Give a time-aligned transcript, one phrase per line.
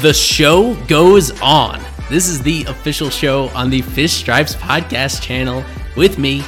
[0.00, 1.82] The show goes on.
[2.08, 5.64] This is the official show on the Fish Stripes podcast channel
[5.96, 6.44] with me,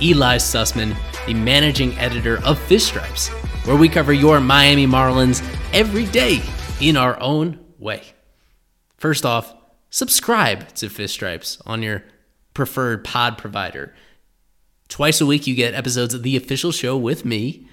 [0.00, 0.96] Eli Sussman,
[1.26, 3.28] the managing editor of Fish Stripes,
[3.66, 6.40] where we cover your Miami Marlins every day
[6.80, 8.02] in our own way.
[8.96, 9.54] First off,
[9.90, 12.04] subscribe to Fish Stripes on your
[12.54, 13.94] preferred pod provider.
[14.88, 17.66] Twice a week, you get episodes of the official show with me.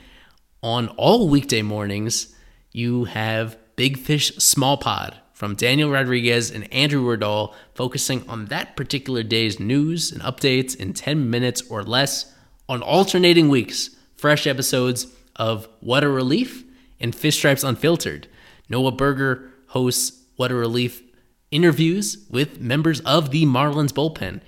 [0.61, 2.35] On all weekday mornings,
[2.73, 8.75] you have Big Fish Small Pod from Daniel Rodriguez and Andrew Wardall, focusing on that
[8.75, 12.31] particular day's news and updates in 10 minutes or less
[12.69, 13.89] on alternating weeks.
[14.15, 16.63] Fresh episodes of What a Relief
[16.99, 18.27] and Fish Stripes Unfiltered.
[18.69, 21.01] Noah Berger hosts What a Relief
[21.49, 24.41] interviews with members of the Marlins bullpen,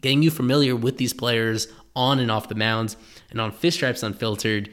[0.00, 2.96] getting you familiar with these players on and off the mounds.
[3.32, 4.70] And on Fish Stripes Unfiltered,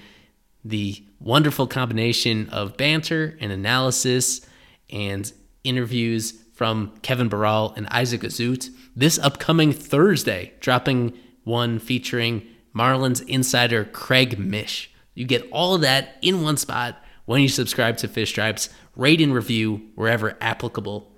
[0.64, 4.42] the wonderful combination of banter and analysis
[4.90, 5.32] and
[5.64, 8.70] interviews from Kevin Barral and Isaac Azut.
[8.96, 14.92] This upcoming Thursday, dropping one featuring Marlins insider Craig Mish.
[15.14, 18.70] You get all that in one spot when you subscribe to Fish Stripes.
[18.96, 21.12] Rate and review wherever applicable.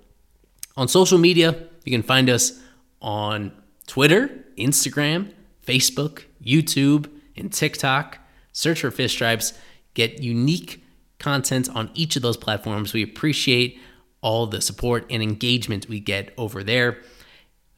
[0.76, 2.58] On social media, you can find us
[3.00, 3.52] on
[3.86, 5.32] Twitter, Instagram,
[5.66, 8.18] Facebook, YouTube, and TikTok.
[8.56, 9.52] Search for Fish Stripes.
[9.92, 10.82] Get unique
[11.18, 12.94] content on each of those platforms.
[12.94, 13.78] We appreciate
[14.22, 17.02] all the support and engagement we get over there.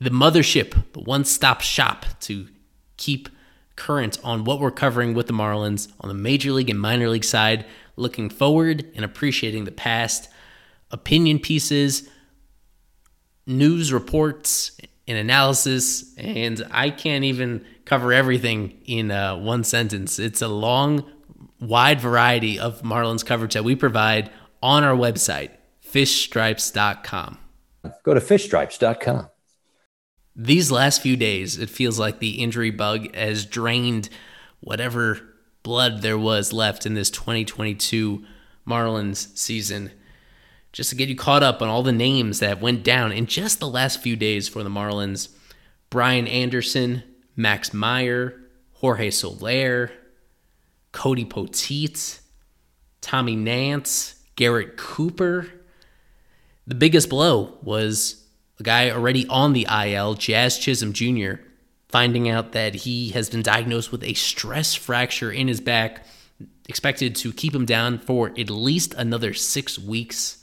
[0.01, 2.47] The mothership, the one stop shop to
[2.97, 3.29] keep
[3.75, 7.25] current on what we're covering with the Marlins on the major league and minor league
[7.25, 10.29] side, looking forward and appreciating the past,
[10.93, 12.09] opinion pieces,
[13.49, 16.15] news reports, and analysis.
[16.17, 20.19] And I can't even cover everything in uh, one sentence.
[20.19, 21.11] It's a long,
[21.61, 24.31] wide variety of Marlins coverage that we provide
[24.63, 25.51] on our website
[25.85, 27.39] fishstripes.com.
[28.05, 29.29] Go to fishstripes.com.
[30.37, 34.09] These last few days, it feels like the injury bug has drained
[34.61, 35.21] whatever
[35.63, 38.25] blood there was left in this 2022
[38.67, 39.91] Marlins season.
[40.79, 43.59] Just to get you caught up on all the names that went down in just
[43.59, 45.29] the last few days for the Marlins
[45.91, 47.03] Brian Anderson,
[47.35, 48.41] Max Meyer,
[48.75, 49.91] Jorge Soler,
[50.93, 52.21] Cody Poteet,
[53.01, 55.49] Tommy Nance, Garrett Cooper,
[56.65, 58.25] the biggest blow was
[58.61, 61.43] a guy already on the IL, Jazz Chisholm Jr.,
[61.89, 66.07] finding out that he has been diagnosed with a stress fracture in his back,
[66.69, 70.38] expected to keep him down for at least another six weeks.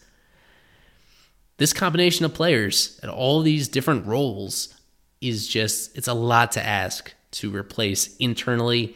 [1.57, 4.73] This combination of players at all these different roles
[5.21, 8.95] is just, it's a lot to ask to replace internally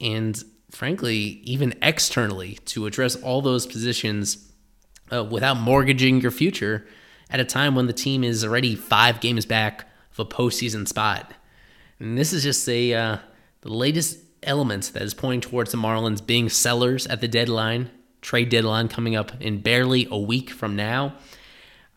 [0.00, 0.42] and
[0.74, 4.52] frankly, even externally to address all those positions
[5.12, 6.86] uh, without mortgaging your future
[7.30, 11.32] at a time when the team is already five games back of a postseason spot.
[11.98, 13.18] And this is just a uh,
[13.62, 17.90] the latest element that is pointing towards the Marlins being sellers at the deadline,
[18.20, 21.14] trade deadline coming up in barely a week from now.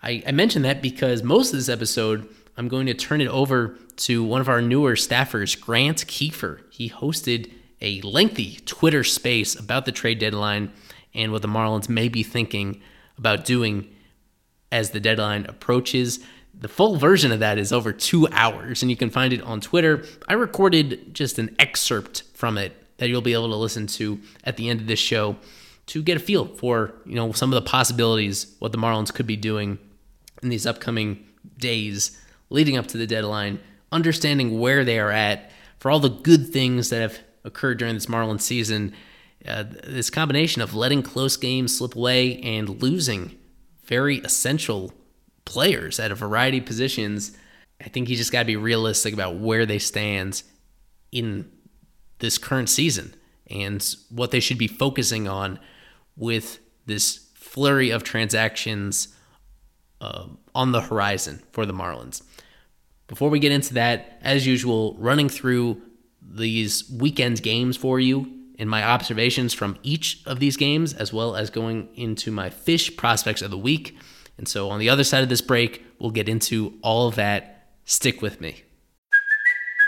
[0.02, 3.78] I, I mentioned that because most of this episode, I'm going to turn it over
[3.98, 6.62] to one of our newer staffers, Grant Kiefer.
[6.70, 10.72] He hosted a lengthy Twitter space about the trade deadline
[11.14, 12.82] and what the Marlins may be thinking
[13.18, 13.88] about doing
[14.72, 16.20] as the deadline approaches.
[16.60, 19.62] The full version of that is over two hours, and you can find it on
[19.62, 20.04] Twitter.
[20.28, 24.58] I recorded just an excerpt from it that you'll be able to listen to at
[24.58, 25.38] the end of this show
[25.88, 29.28] to get a feel for you know some of the possibilities what the Marlins could
[29.28, 29.78] be doing
[30.44, 31.26] in these upcoming
[31.58, 33.60] days leading up to the deadline,
[33.92, 38.06] understanding where they are at for all the good things that have occurred during this
[38.06, 38.94] Marlins season
[39.48, 43.38] uh, this combination of letting close games slip away and losing
[43.86, 44.94] very essential
[45.46, 47.38] players at a variety of positions,
[47.80, 50.44] I think you just got to be realistic about where they stand
[51.12, 51.50] in
[52.20, 53.14] this current season
[53.50, 55.60] and what they should be focusing on
[56.18, 59.10] with this flurry of transactions
[60.02, 62.22] uh, on the horizon for the Marlins.
[63.08, 65.82] Before we get into that, as usual, running through
[66.22, 71.36] these weekend games for you and my observations from each of these games, as well
[71.36, 73.98] as going into my fish prospects of the week.
[74.38, 77.70] And so on the other side of this break, we'll get into all of that.
[77.86, 78.64] Stick with me.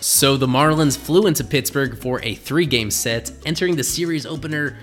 [0.00, 4.78] So the Marlins flew into Pittsburgh for a three game set, entering the series opener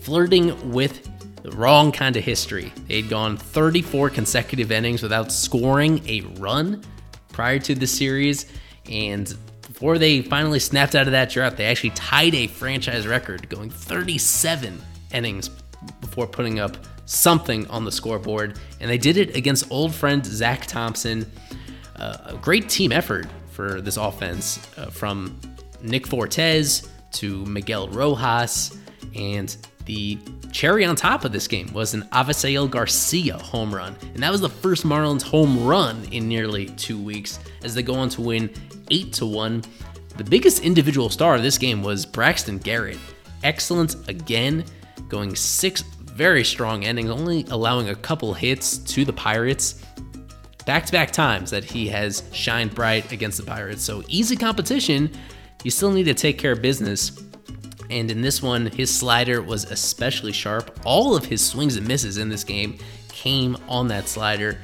[0.00, 1.08] flirting with
[1.42, 2.72] the wrong kind of history.
[2.88, 6.82] They'd gone 34 consecutive innings without scoring a run
[7.28, 8.46] prior to the series,
[8.90, 13.48] and before they finally snapped out of that drought, they actually tied a franchise record,
[13.48, 14.80] going 37
[15.12, 15.50] innings
[16.00, 18.58] before putting up something on the scoreboard.
[18.80, 21.30] And they did it against old friend Zach Thompson.
[21.96, 23.26] Uh, a great team effort
[23.56, 25.40] for this offense uh, from
[25.82, 28.78] Nick Fortes to Miguel Rojas.
[29.14, 29.56] And
[29.86, 30.18] the
[30.52, 33.96] cherry on top of this game was an Avisail Garcia home run.
[34.14, 37.94] And that was the first Marlins home run in nearly two weeks as they go
[37.94, 38.50] on to win
[38.90, 39.64] 8 to 1.
[40.18, 42.98] The biggest individual star of this game was Braxton Garrett.
[43.42, 44.64] Excellent again,
[45.08, 45.82] going six
[46.16, 49.82] very strong innings, only allowing a couple hits to the Pirates
[50.66, 53.82] back to back times that he has shined bright against the Pirates.
[53.82, 55.10] So easy competition.
[55.64, 57.22] You still need to take care of business.
[57.88, 60.78] And in this one, his slider was especially sharp.
[60.84, 62.78] All of his swings and misses in this game
[63.08, 64.58] came on that slider.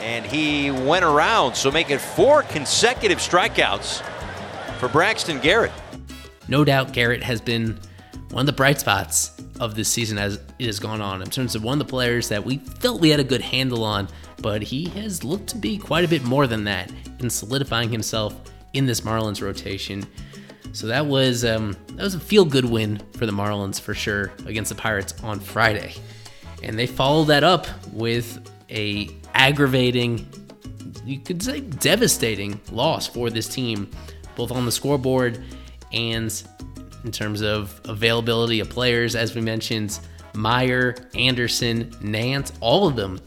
[0.00, 4.00] And he went around, so making four consecutive strikeouts
[4.78, 5.72] for Braxton Garrett.
[6.48, 7.78] No doubt Garrett has been
[8.30, 11.54] one of the bright spots of this season as it has gone on in terms
[11.54, 14.62] of one of the players that we felt we had a good handle on, but
[14.62, 16.90] he has looked to be quite a bit more than that
[17.20, 18.34] in solidifying himself
[18.74, 20.06] in this Marlins rotation.
[20.72, 24.32] So that was um, that was a feel good win for the Marlins for sure
[24.44, 25.94] against the Pirates on Friday,
[26.62, 30.26] and they followed that up with a aggravating,
[31.04, 33.90] you could say devastating loss for this team,
[34.34, 35.42] both on the scoreboard
[35.92, 36.42] and
[37.04, 39.14] in terms of availability of players.
[39.14, 39.98] As we mentioned,
[40.34, 43.20] Meyer, Anderson, Nance, all of them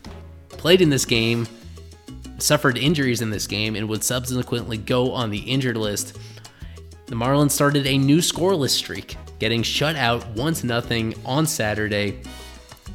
[0.59, 1.47] played in this game,
[2.37, 6.19] suffered injuries in this game, and would subsequently go on the injured list.
[7.07, 12.21] The Marlins started a new scoreless streak, getting shut out 1 0 on Saturday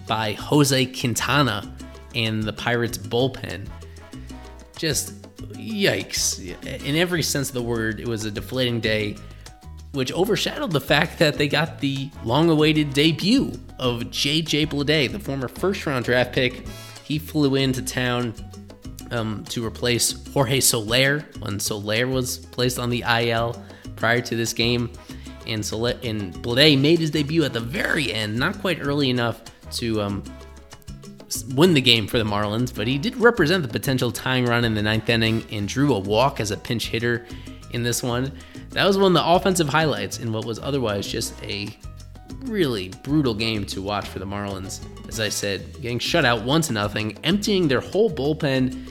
[0.06, 1.74] by Jose Quintana
[2.14, 3.66] and the Pirates bullpen.
[4.76, 5.22] Just
[5.54, 6.40] yikes.
[6.84, 9.16] In every sense of the word, it was a deflating day
[9.92, 15.18] which overshadowed the fact that they got the long awaited debut of JJ Bleday, the
[15.18, 16.62] former first round draft pick.
[17.04, 18.34] He flew into town
[19.10, 23.62] um, to replace Jorge Soler when Soler was placed on the IL
[23.96, 24.90] prior to this game.
[25.46, 29.42] And, Soler, and Bleday made his debut at the very end, not quite early enough
[29.72, 30.24] to um,
[31.54, 34.74] win the game for the Marlins, but he did represent the potential tying run in
[34.74, 37.26] the ninth inning and drew a walk as a pinch hitter
[37.72, 38.32] in this one.
[38.70, 41.76] That was one of the offensive highlights in what was otherwise just a
[42.42, 44.80] really brutal game to watch for the Marlins.
[45.08, 48.90] As I said, getting shut out one to nothing, emptying their whole bullpen.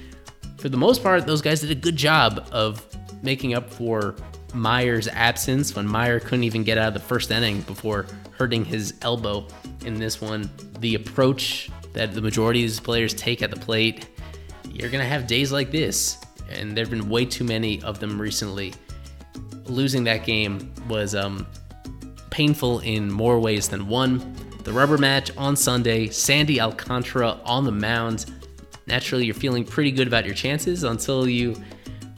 [0.57, 2.85] For the most part, those guys did a good job of
[3.21, 4.15] making up for
[4.53, 8.93] Meyer's absence when Meyer couldn't even get out of the first inning before hurting his
[9.01, 9.47] elbow
[9.85, 10.49] in this one.
[10.79, 14.07] The approach that the majority of these players take at the plate,
[14.69, 17.99] you're going to have days like this and there have been way too many of
[17.99, 18.73] them recently.
[19.65, 21.47] Losing that game was um,
[22.33, 24.35] painful in more ways than one.
[24.63, 28.25] The rubber match on Sunday, Sandy Alcantara on the mound.
[28.87, 31.55] Naturally, you're feeling pretty good about your chances until you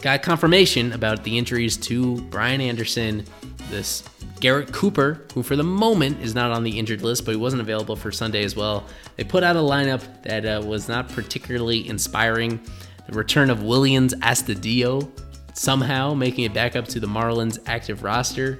[0.02, 3.26] got confirmation about the injuries to Brian Anderson,
[3.70, 4.04] this
[4.40, 7.62] Garrett Cooper, who for the moment is not on the injured list, but he wasn't
[7.62, 8.86] available for Sunday as well.
[9.18, 12.62] They put out a lineup that uh, was not particularly inspiring.
[13.08, 15.12] The return of Willians Astudillo
[15.54, 18.60] somehow making it back up to the Marlins active roster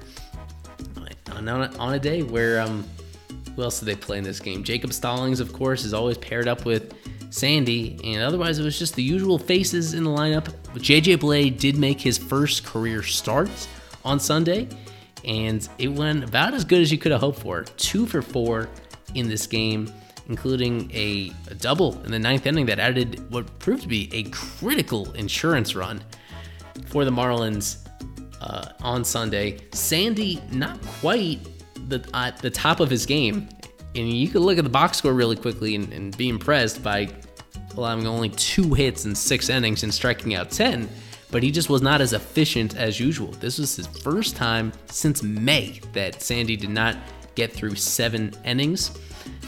[1.36, 2.84] on, on a day where um,
[3.54, 4.64] who else did they play in this game?
[4.64, 6.94] Jacob Stallings, of course, is always paired up with
[7.30, 10.44] Sandy, and otherwise it was just the usual faces in the lineup.
[10.74, 13.50] JJ Bleday did make his first career start
[14.04, 14.68] on Sunday,
[15.24, 17.64] and it went about as good as you could have hoped for.
[17.76, 18.68] Two for four
[19.14, 19.92] in this game
[20.28, 24.24] including a, a, double in the ninth inning that added what proved to be a
[24.24, 26.02] critical insurance run
[26.86, 27.85] for the Marlins
[28.46, 29.58] uh, on Sunday.
[29.72, 31.40] Sandy, not quite
[31.88, 33.48] the at the top of his game,
[33.94, 37.08] and you could look at the box score really quickly and, and be impressed by
[37.76, 40.88] allowing only two hits in six innings and striking out ten.
[41.30, 43.32] But he just was not as efficient as usual.
[43.32, 46.96] This was his first time since May that Sandy did not
[47.34, 48.96] get through seven innings.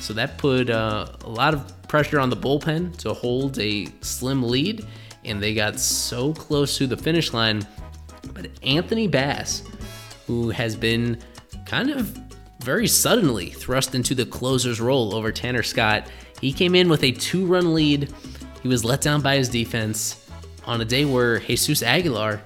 [0.01, 4.43] So that put uh, a lot of pressure on the bullpen to hold a slim
[4.43, 4.85] lead,
[5.25, 7.67] and they got so close to the finish line.
[8.33, 9.63] But Anthony Bass,
[10.27, 11.19] who has been
[11.67, 12.19] kind of
[12.63, 16.09] very suddenly thrust into the closer's role over Tanner Scott,
[16.41, 18.13] he came in with a two run lead.
[18.63, 20.29] He was let down by his defense
[20.67, 22.41] on a day where Jesus Aguilar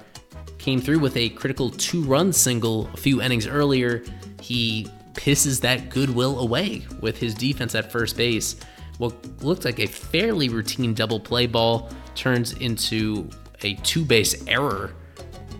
[0.59, 4.05] came through with a critical two run single a few innings earlier.
[4.41, 8.57] He pisses that goodwill away with his defense at first base.
[8.99, 13.29] What looked like a fairly routine double play ball turns into
[13.63, 14.93] a two base error,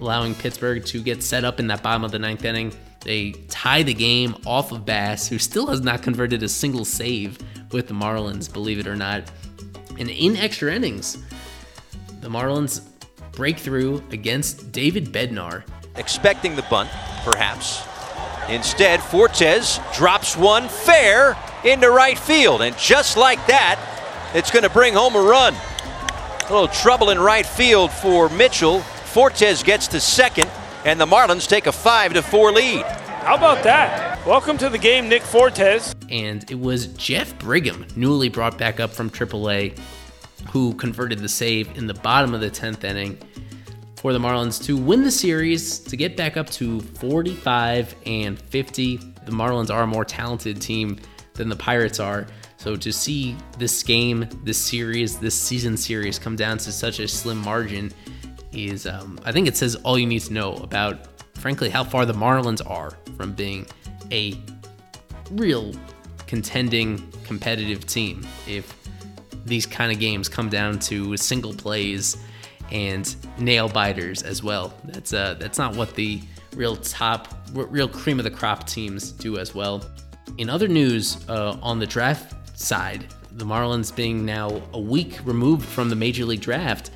[0.03, 2.73] allowing Pittsburgh to get set up in that bottom of the ninth inning.
[3.01, 7.39] They tie the game off of Bass, who still has not converted a single save
[7.73, 9.31] with the Marlins, believe it or not.
[9.99, 11.19] And in extra innings,
[12.21, 12.83] the Marlins
[13.33, 15.65] break through against David Bednar.
[15.97, 16.91] Expecting the bunt,
[17.25, 17.83] perhaps.
[18.49, 22.63] Instead, Fortes drops one fair into right field.
[22.63, 23.79] And just like that,
[24.35, 25.55] it's going to bring home a run.
[26.49, 28.83] A little trouble in right field for Mitchell.
[29.13, 30.51] Fortes gets to second,
[30.87, 32.81] and the Marlins take a 5 to 4 lead.
[32.81, 34.27] How about that?
[34.27, 35.95] Welcome to the game, Nick Fortes.
[36.09, 39.79] And it was Jeff Brigham, newly brought back up from AAA,
[40.49, 43.19] who converted the save in the bottom of the 10th inning
[43.97, 48.97] for the Marlins to win the series to get back up to 45 and 50.
[48.97, 50.99] The Marlins are a more talented team
[51.35, 52.27] than the Pirates are.
[52.57, 57.07] So to see this game, this series, this season series come down to such a
[57.07, 57.93] slim margin
[58.53, 62.07] is, um, I think it says all you need to know about, frankly, how far
[62.07, 63.67] the Marlins are from being
[64.11, 64.39] a
[65.31, 65.75] real
[66.27, 68.27] contending competitive team.
[68.47, 68.75] If
[69.45, 72.17] these kind of games come down to single plays
[72.71, 74.73] and nail biters as well.
[74.85, 76.21] That's uh, that's not what the
[76.57, 79.85] real top, real cream of the crop teams do as well.
[80.39, 85.67] In other news, uh, on the draft side, the Marlins being now a week removed
[85.67, 86.91] from the Major League Draft,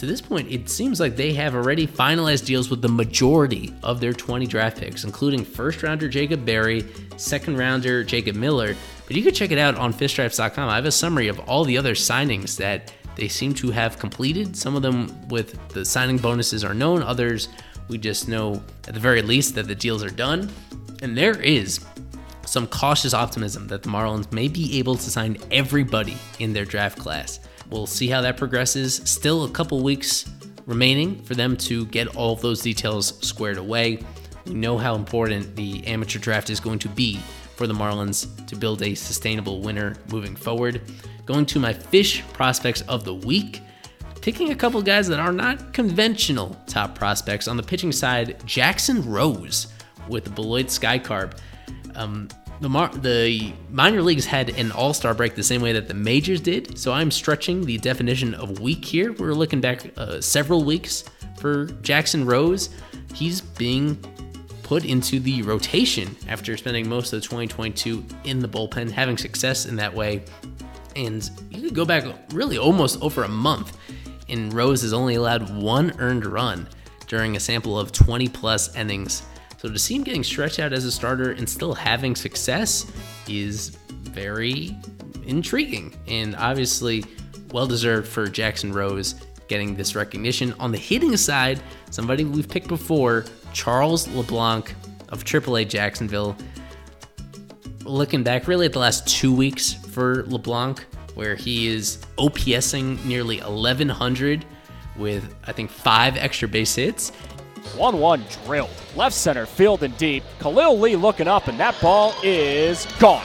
[0.00, 4.00] to this point, it seems like they have already finalized deals with the majority of
[4.00, 6.86] their 20 draft picks, including first rounder Jacob Berry,
[7.18, 8.74] second rounder Jacob Miller.
[9.06, 10.68] But you can check it out on fishstripes.com.
[10.70, 14.56] I have a summary of all the other signings that they seem to have completed.
[14.56, 17.48] Some of them with the signing bonuses are known, others
[17.88, 20.50] we just know at the very least that the deals are done.
[21.02, 21.84] And there is
[22.46, 26.98] some cautious optimism that the Marlins may be able to sign everybody in their draft
[26.98, 27.40] class.
[27.70, 29.00] We'll see how that progresses.
[29.04, 30.28] Still a couple weeks
[30.66, 34.04] remaining for them to get all of those details squared away.
[34.46, 37.20] We know how important the amateur draft is going to be
[37.56, 40.80] for the Marlins to build a sustainable winner moving forward.
[41.26, 43.60] Going to my fish prospects of the week,
[44.20, 47.48] picking a couple guys that are not conventional top prospects.
[47.48, 49.68] On the pitching side, Jackson Rose
[50.08, 51.34] with the Beloit Sky Carp.
[51.94, 52.28] Um,
[52.60, 55.94] the, mar- the minor leagues had an all star break the same way that the
[55.94, 59.12] majors did, so I'm stretching the definition of week here.
[59.12, 61.04] We're looking back uh, several weeks
[61.38, 62.68] for Jackson Rose.
[63.14, 63.96] He's being
[64.62, 69.66] put into the rotation after spending most of the 2022 in the bullpen, having success
[69.66, 70.22] in that way.
[70.94, 73.76] And you could go back really almost over a month,
[74.28, 76.68] and Rose has only allowed one earned run
[77.06, 79.22] during a sample of 20 plus innings
[79.60, 82.90] so to see him getting stretched out as a starter and still having success
[83.28, 84.74] is very
[85.26, 87.04] intriguing and obviously
[87.52, 89.16] well deserved for Jackson Rose
[89.48, 90.54] getting this recognition.
[90.54, 94.74] On the hitting side, somebody we've picked before, Charles LeBlanc
[95.10, 96.34] of AAA Jacksonville.
[97.84, 100.86] Looking back really at the last two weeks for LeBlanc,
[101.16, 104.46] where he is OPSing nearly 1100
[104.96, 107.12] with I think five extra base hits
[107.76, 108.70] 1 1 drilled.
[108.96, 110.24] Left center, field and deep.
[110.40, 113.24] Khalil Lee looking up, and that ball is gone.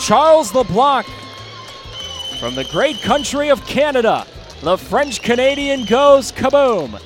[0.00, 1.06] Charles LeBlanc
[2.40, 4.26] from the great country of Canada.
[4.62, 7.00] The French Canadian goes kaboom.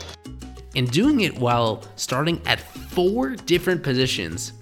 [0.74, 4.52] And doing it while starting at four different positions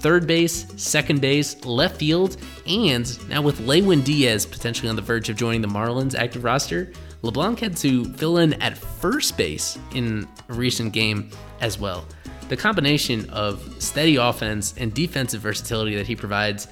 [0.00, 2.36] third base, second base, left field,
[2.66, 6.92] and now with Lewin Diaz potentially on the verge of joining the Marlins active roster,
[7.26, 11.30] LeBlanc had to fill in at first base in a recent game
[11.60, 12.06] as well.
[12.48, 16.68] The combination of steady offense and defensive versatility that he provides,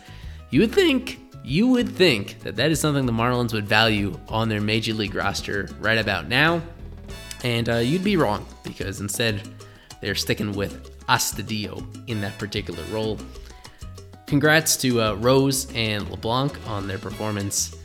[0.50, 4.48] you would think You would think that that is something the Marlins would value on
[4.48, 6.62] their major league roster right about now,
[7.42, 9.42] and uh, you'd be wrong because instead
[10.00, 13.18] they're sticking with Astudillo in that particular role.
[14.26, 17.76] Congrats to uh, Rose and LeBlanc on their performance.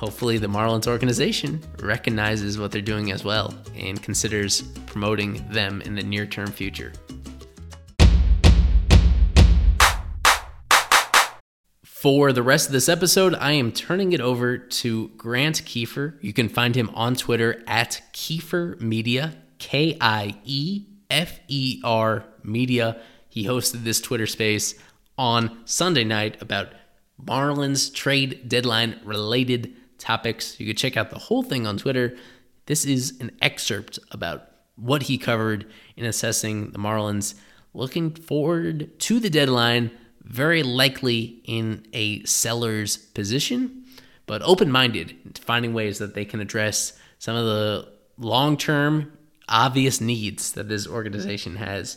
[0.00, 5.94] Hopefully, the Marlins organization recognizes what they're doing as well and considers promoting them in
[5.94, 6.90] the near term future.
[11.84, 16.14] For the rest of this episode, I am turning it over to Grant Kiefer.
[16.22, 22.24] You can find him on Twitter at Kiefer Media, K I E F E R
[22.42, 22.98] Media.
[23.28, 24.76] He hosted this Twitter space
[25.18, 26.68] on Sunday night about
[27.22, 30.58] Marlins trade deadline related topics.
[30.58, 32.16] You could check out the whole thing on Twitter.
[32.66, 35.66] This is an excerpt about what he covered
[35.96, 37.34] in assessing the Marlins
[37.74, 39.90] looking forward to the deadline
[40.24, 43.84] very likely in a seller's position,
[44.26, 49.12] but open minded, finding ways that they can address some of the long term,
[49.48, 51.96] obvious needs that this organization has,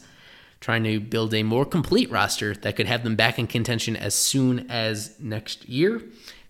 [0.59, 4.15] trying to build a more complete roster that could have them back in contention as
[4.15, 6.01] soon as next year.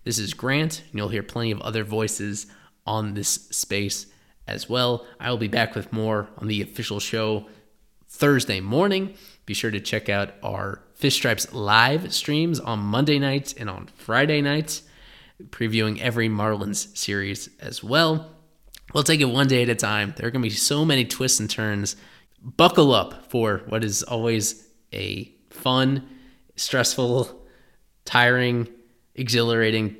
[0.03, 2.48] This is Grant, and you'll hear plenty of other voices
[2.86, 4.07] on this space
[4.48, 5.05] as well.
[5.19, 7.48] I will be back with more on the official show
[8.07, 9.15] Thursday morning.
[9.45, 13.88] Be sure to check out our Fish Stripes live streams on Monday nights and on
[13.95, 14.83] Friday nights,
[15.50, 18.29] previewing every Marlins series as well.
[18.93, 20.13] We'll take it one day at a time.
[20.15, 21.95] There are going to be so many twists and turns.
[22.41, 26.07] Buckle up for what is always a fun,
[26.55, 27.41] stressful,
[28.05, 28.67] tiring,
[29.15, 29.96] exhilarating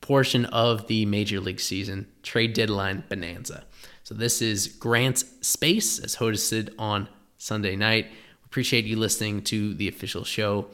[0.00, 3.64] portion of the major league season trade deadline bonanza.
[4.04, 8.06] So, this is Grant's Space as hosted on Sunday night.
[8.44, 10.68] Appreciate you listening to the official show.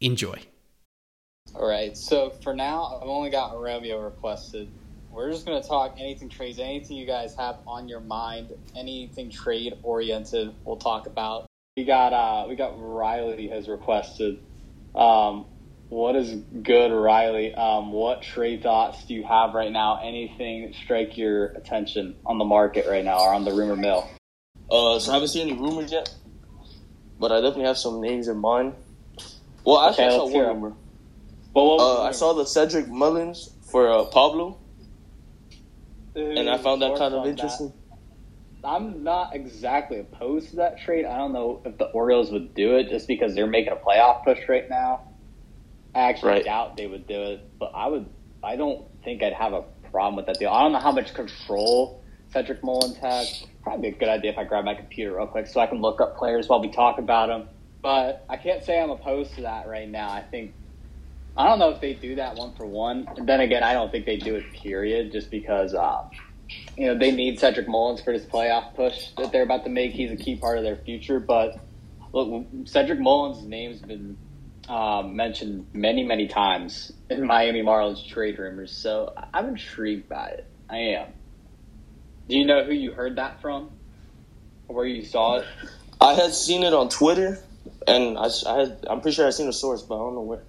[0.00, 0.40] Enjoy.
[1.54, 1.96] All right.
[1.96, 4.68] So for now, I've only got Romeo requested.
[5.10, 9.30] We're just going to talk anything trades, anything you guys have on your mind, anything
[9.30, 10.52] trade oriented.
[10.64, 11.46] We'll talk about.
[11.76, 14.38] We got uh, we got Riley has requested.
[14.94, 15.46] Um,
[15.88, 17.54] what is good, Riley?
[17.54, 20.00] Um, what trade thoughts do you have right now?
[20.02, 24.08] Anything strike your attention on the market right now or on the rumor mill?
[24.70, 26.12] Uh, so I haven't seen any rumors yet
[27.18, 28.74] but I definitely have some names in mind.
[29.64, 30.72] Well, actually, okay, I saw one rumor.
[31.54, 34.58] Well, uh, I saw the Cedric Mullins for uh, Pablo,
[36.14, 37.68] and I found that kind of interesting.
[37.68, 38.68] That.
[38.68, 41.04] I'm not exactly opposed to that trade.
[41.04, 44.24] I don't know if the Orioles would do it just because they're making a playoff
[44.24, 45.08] push right now.
[45.96, 46.44] I actually right.
[46.44, 48.06] doubt they would do it, but I would.
[48.44, 50.50] I don't think I'd have a problem with that deal.
[50.50, 54.44] I don't know how much control Cedric Mullins has probably a good idea if I
[54.44, 57.28] grab my computer real quick so I can look up players while we talk about
[57.28, 57.48] them.
[57.80, 60.10] But I can't say I'm opposed to that right now.
[60.10, 60.52] I think
[61.34, 63.08] I don't know if they do that one for one.
[63.16, 64.52] And then again, I don't think they do it.
[64.52, 65.12] Period.
[65.12, 66.10] Just because um,
[66.76, 69.92] you know they need Cedric Mullins for this playoff push that they're about to make.
[69.92, 71.20] He's a key part of their future.
[71.20, 71.58] But
[72.12, 74.18] look, Cedric Mullins' name's been
[74.68, 78.72] um, mentioned many, many times in Miami Marlins trade rumors.
[78.72, 80.46] So I'm intrigued by it.
[80.68, 81.08] I am.
[82.28, 83.70] Do you know who you heard that from,
[84.66, 85.46] or where you saw it?
[86.00, 87.38] I had seen it on Twitter,
[87.86, 90.22] and I, I had, I'm pretty sure I seen the source, but I don't know
[90.22, 90.42] where.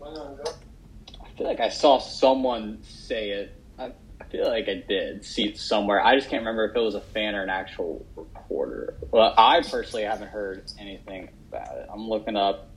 [0.00, 3.60] I feel like I saw someone say it.
[3.76, 6.00] I, I feel like I did see it somewhere.
[6.00, 8.94] I just can't remember if it was a fan or an actual reporter.
[9.10, 11.88] Well, I personally haven't heard anything about it.
[11.92, 12.70] I'm looking up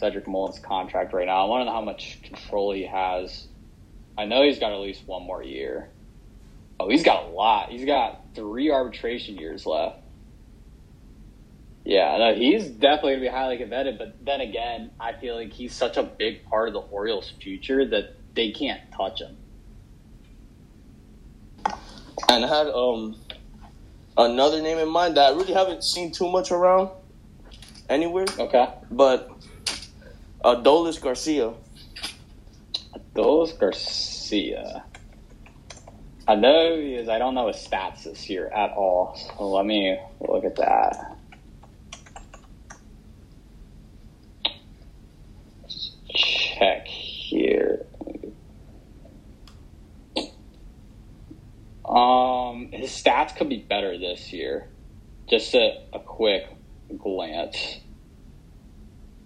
[0.00, 1.44] Cedric Mullins' contract right now.
[1.44, 3.46] I want to know how much control he has.
[4.16, 5.90] I know he's got at least one more year.
[6.80, 7.68] Oh, he's got a lot.
[7.70, 9.98] He's got three arbitration years left.
[11.84, 13.98] Yeah, no, he's definitely going to be highly coveted.
[13.98, 17.86] But then again, I feel like he's such a big part of the Orioles' future
[17.86, 19.36] that they can't touch him.
[22.28, 23.16] And I had um
[24.16, 26.90] another name in mind that I really haven't seen too much around
[27.88, 28.26] anywhere.
[28.38, 28.68] Okay.
[28.90, 29.30] But
[30.44, 31.52] Adolis Garcia.
[32.94, 34.84] Adolis Garcia.
[36.26, 39.16] I know is I don't know his stats this year at all.
[39.16, 41.16] So let me look at that.
[46.60, 47.86] check here.
[51.84, 54.68] Um, his stats could be better this year.
[55.28, 56.46] Just a, a quick
[56.96, 57.80] glance.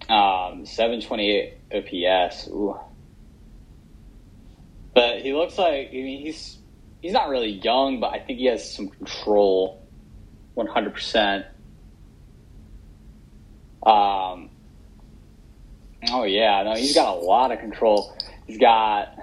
[0.09, 2.47] Um, 728 OPS.
[2.49, 2.77] Ooh.
[4.93, 6.57] But he looks like I mean he's
[7.01, 9.83] he's not really young, but I think he has some control,
[10.53, 11.45] one hundred percent.
[13.85, 14.49] Um,
[16.11, 18.15] Oh yeah, no, he's got a lot of control.
[18.45, 19.15] He's got,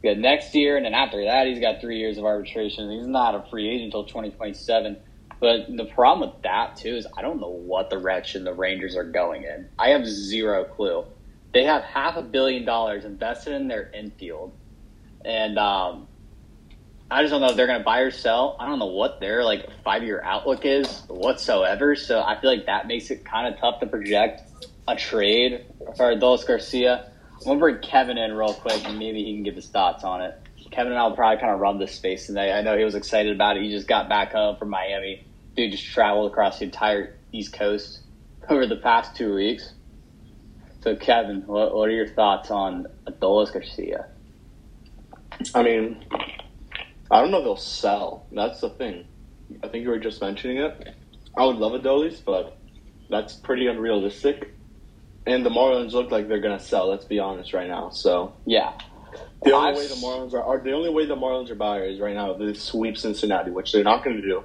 [0.00, 2.90] he's got next year, and then after that, he's got three years of arbitration.
[2.90, 4.96] He's not a free agent until 2027.
[5.40, 9.04] But the problem with that too is I don't know what direction the Rangers are
[9.04, 9.68] going in.
[9.78, 11.04] I have zero clue.
[11.52, 14.52] They have half a billion dollars invested in their infield,
[15.24, 16.08] and um,
[17.10, 18.56] I just don't know if they're going to buy or sell.
[18.60, 21.94] I don't know what their like five year outlook is whatsoever.
[21.96, 24.42] So I feel like that makes it kind of tough to project
[24.86, 25.64] a trade
[25.96, 27.10] for Adolis Garcia.
[27.40, 30.22] I'm gonna bring Kevin in real quick, and maybe he can give his thoughts on
[30.22, 30.34] it.
[30.70, 32.52] Kevin and I will probably kind of run this space tonight.
[32.52, 33.62] I know he was excited about it.
[33.62, 35.24] He just got back home from Miami.
[35.58, 38.02] Dude just traveled across the entire East Coast
[38.48, 39.72] over the past two weeks.
[40.84, 44.06] So, Kevin, what, what are your thoughts on Adolis Garcia?
[45.56, 46.04] I mean,
[47.10, 48.24] I don't know if they'll sell.
[48.30, 49.04] That's the thing.
[49.60, 50.94] I think you were just mentioning it.
[51.36, 52.56] I would love Adolis, but
[53.10, 54.54] that's pretty unrealistic.
[55.26, 56.88] And the Marlins look like they're gonna sell.
[56.88, 57.90] Let's be honest right now.
[57.90, 58.78] So yeah,
[59.42, 61.98] the only I've, way the Marlins are, are, the only way the Marlins are buyers
[61.98, 64.44] right now is they sweep Cincinnati, which they're not going to do.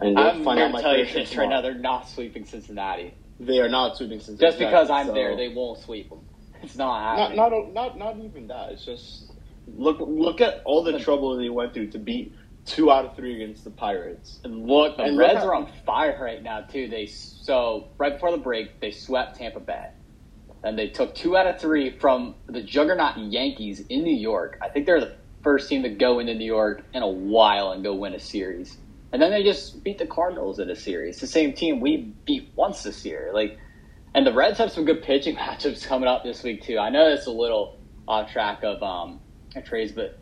[0.00, 3.14] And I'm going to tell you this right now: they're not sweeping Cincinnati.
[3.38, 4.46] They are not sweeping Cincinnati.
[4.46, 5.14] Just because I'm so.
[5.14, 6.20] there, they won't sweep them.
[6.62, 7.36] It's not happening.
[7.38, 8.72] Not, not not not even that.
[8.72, 9.32] It's just
[9.66, 12.34] look look at all the trouble they went through to beat
[12.66, 14.40] two out of three against the Pirates.
[14.44, 16.88] And look, the and Reds look how, are on fire right now too.
[16.88, 19.88] They so right before the break, they swept Tampa Bay,
[20.62, 24.58] and they took two out of three from the juggernaut Yankees in New York.
[24.62, 27.82] I think they're the first team to go into New York in a while and
[27.82, 28.76] go win a series.
[29.12, 31.18] And then they just beat the Cardinals in a series.
[31.20, 33.30] The same team we beat once this year.
[33.34, 33.58] Like,
[34.14, 36.78] and the Reds have some good pitching matchups coming up this week too.
[36.78, 39.20] I know it's a little off track of um,
[39.64, 40.18] trades, but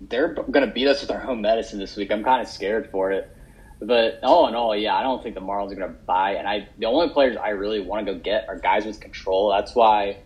[0.00, 2.10] they're going to beat us with our home medicine this week.
[2.10, 3.36] I'm kind of scared for it.
[3.82, 6.32] But all in all, yeah, I don't think the Marlins are going to buy.
[6.32, 9.50] And I, the only players I really want to go get are guys with control.
[9.50, 10.18] That's why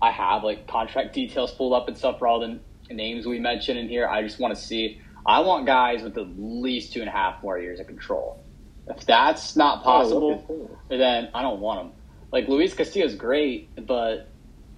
[0.00, 2.60] I have like contract details pulled up and stuff for all the
[2.92, 4.08] names we mentioned in here.
[4.08, 5.00] I just want to see.
[5.24, 8.42] I want guys with at least two and a half more years of control.
[8.88, 11.92] If that's not oh, possible, oh, then I don't want them.
[12.32, 14.28] Like Luis Castillo is great, but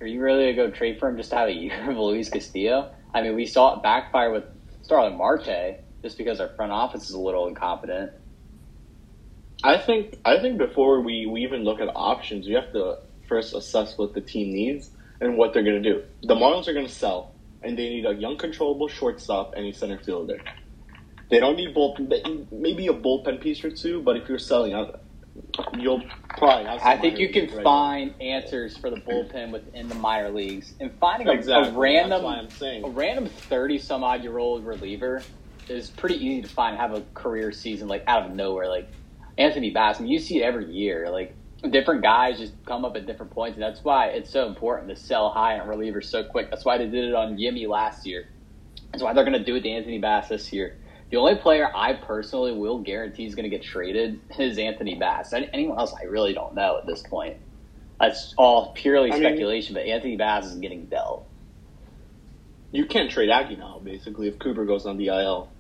[0.00, 2.28] are you really gonna go trade for him just to have a year of Luis
[2.28, 2.92] Castillo?
[3.14, 4.44] I mean, we saw it backfire with
[4.83, 8.12] Starling Marte just because our front office is a little incompetent.
[9.64, 13.55] I think I think before we, we even look at options, we have to first
[13.55, 16.02] assess what the team needs and what they're going to do.
[16.22, 17.32] The Marlins are going to sell,
[17.64, 20.38] and they need a young, controllable shortstop and a center fielder.
[21.31, 25.01] They don't need bullpen, maybe a bullpen piece or two, but if you're selling, out
[25.79, 26.03] you'll
[26.37, 26.66] probably.
[26.66, 28.27] I think you can right find now.
[28.27, 31.70] answers for the bullpen within the minor leagues, and finding a, exactly.
[31.70, 35.22] a random, a random thirty some odd year old reliever
[35.68, 36.77] is pretty easy to find.
[36.77, 38.92] Have a career season like out of nowhere, like
[39.38, 40.01] Anthony Bass.
[40.01, 41.35] I mean, you see it every year, like.
[41.70, 44.96] Different guys just come up at different points, and that's why it's so important to
[44.96, 46.51] sell high on relievers so quick.
[46.51, 48.29] That's why they did it on Yimi last year.
[48.90, 50.77] That's why they're going to do it to Anthony Bass this year.
[51.11, 55.33] The only player I personally will guarantee is going to get traded is Anthony Bass.
[55.33, 57.37] Anyone else, I really don't know at this point.
[58.01, 61.29] That's all purely I speculation, mean, but Anthony Bass is getting dealt.
[62.72, 65.51] You can't trade now, basically, if Cooper goes on the IL.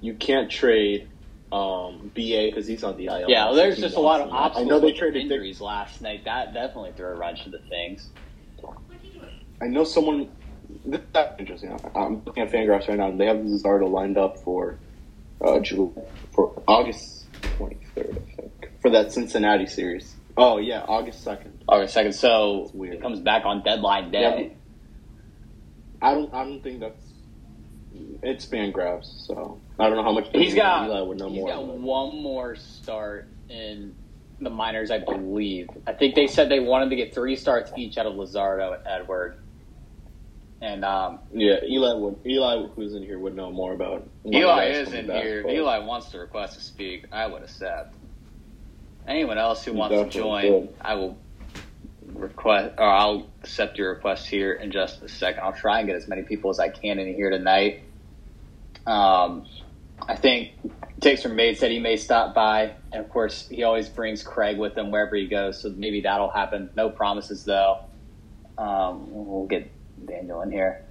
[0.00, 1.08] You can't trade
[1.56, 3.28] um, BA because he's on the IL.
[3.28, 4.66] Yeah, well, there's just a lot of obstacles.
[4.66, 6.24] I know they traded injuries last night.
[6.24, 8.10] That definitely threw a wrench into things.
[9.60, 10.30] I know someone.
[10.84, 11.78] That's interesting.
[11.94, 13.10] I'm looking at Fangraphs right now.
[13.10, 14.78] They have Luzardo lined up for
[15.40, 15.60] uh,
[16.32, 20.14] for August 23rd, I think, for that Cincinnati series.
[20.36, 21.50] Oh yeah, August 2nd.
[21.68, 22.14] August 2nd.
[22.14, 24.52] So it comes back on deadline day.
[26.02, 26.34] Yeah, I don't.
[26.34, 27.02] I don't think that's.
[28.22, 30.28] It's Fangraphs, so I don't know how much.
[30.32, 30.88] He's got.
[30.88, 31.48] Eli would know he's more.
[31.48, 33.94] got one more start in
[34.40, 35.68] the minors, I believe.
[35.86, 38.86] I think they said they wanted to get three starts each out of Luzardo and
[38.86, 39.38] Edward.
[40.62, 44.08] And um, yeah, Eli would Eli who's in here would know more about.
[44.24, 45.40] Eli is in here.
[45.40, 47.94] If Eli wants to request to speak, I would accept.
[49.06, 51.18] Anyone else who wants to join, I will
[52.14, 55.42] request or I'll accept your request here in just a second.
[55.42, 57.82] I'll try and get as many people as I can in here tonight.
[58.86, 59.46] Um,
[60.08, 60.52] I think
[61.00, 64.58] takes from Made said he may stop by, and of course he always brings Craig
[64.58, 65.60] with him wherever he goes.
[65.60, 66.70] So maybe that'll happen.
[66.76, 67.80] No promises though.
[68.58, 69.70] Um, we'll get
[70.06, 70.84] Daniel in here.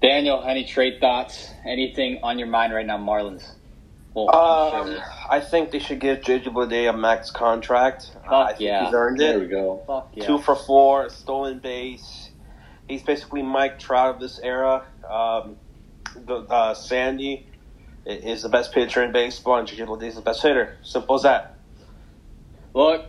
[0.00, 1.50] Daniel, any trade thoughts?
[1.66, 3.50] Anything on your mind right now, Marlins?
[4.14, 8.10] Well, um, I think they should give JJ Bleday a max contract.
[8.24, 8.84] Fuck I think yeah.
[8.84, 9.26] he's earned it.
[9.26, 9.82] There we go.
[9.86, 10.26] Fuck yeah.
[10.26, 12.30] Two for four, stolen base.
[12.88, 14.86] He's basically Mike Trout of this era.
[15.08, 15.67] Um, the,
[16.28, 17.46] uh, Sandy
[18.06, 20.76] is the best pitcher in baseball, and JJ Bleday is the best hitter.
[20.82, 21.58] Simple as that.
[22.74, 23.06] Look,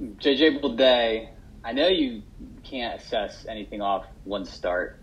[0.00, 1.28] JJ Bleday,
[1.64, 2.22] I know you
[2.64, 5.00] can't assess anything off one start.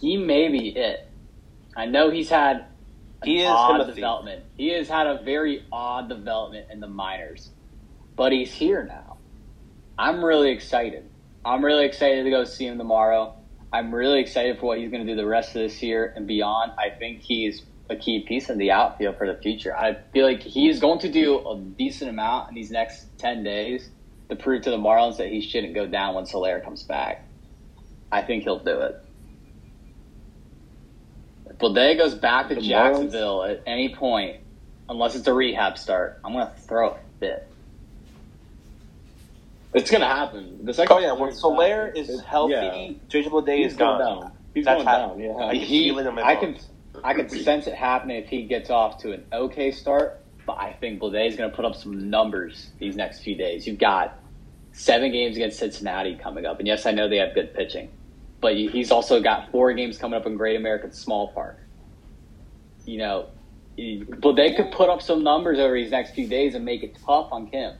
[0.00, 1.08] He may be it.
[1.76, 2.66] I know he's had
[3.24, 3.94] he is odd Timothy.
[3.94, 4.44] development.
[4.56, 7.50] He has had a very odd development in the minors,
[8.16, 9.16] but he's here now.
[9.98, 11.08] I'm really excited.
[11.44, 13.34] I'm really excited to go see him tomorrow.
[13.74, 16.28] I'm really excited for what he's going to do the rest of this year and
[16.28, 16.70] beyond.
[16.78, 17.60] I think he's
[17.90, 19.76] a key piece in the outfield for the future.
[19.76, 23.90] I feel like he's going to do a decent amount in these next 10 days
[24.28, 27.26] to prove to the Marlins that he shouldn't go down when Soler comes back.
[28.12, 29.04] I think he'll do it.
[31.50, 33.58] If Bleday goes back to the Jacksonville Marlins?
[33.58, 34.36] at any point,
[34.88, 37.48] unless it's a rehab start, I'm going to throw a fit.
[39.74, 40.64] It's going to happen.
[40.64, 41.12] The second oh, yeah.
[41.12, 42.92] When Soler is healthy, yeah.
[43.08, 43.98] JJ Bleday is gone.
[43.98, 44.32] Down.
[44.54, 45.34] He's That's going down, yeah.
[45.34, 46.56] I, he, I can,
[47.02, 50.72] I can sense it happening if he gets off to an okay start but I
[50.72, 53.66] think Bleday is going to put up some numbers these next few days.
[53.66, 54.18] You've got
[54.72, 57.90] seven games against Cincinnati coming up, and yes, I know they have good pitching,
[58.40, 61.58] but he's also got four games coming up in Great American Small Park.
[62.84, 63.28] You know,
[63.78, 67.28] Bleday could put up some numbers over these next few days and make it tough
[67.32, 67.76] on Kim.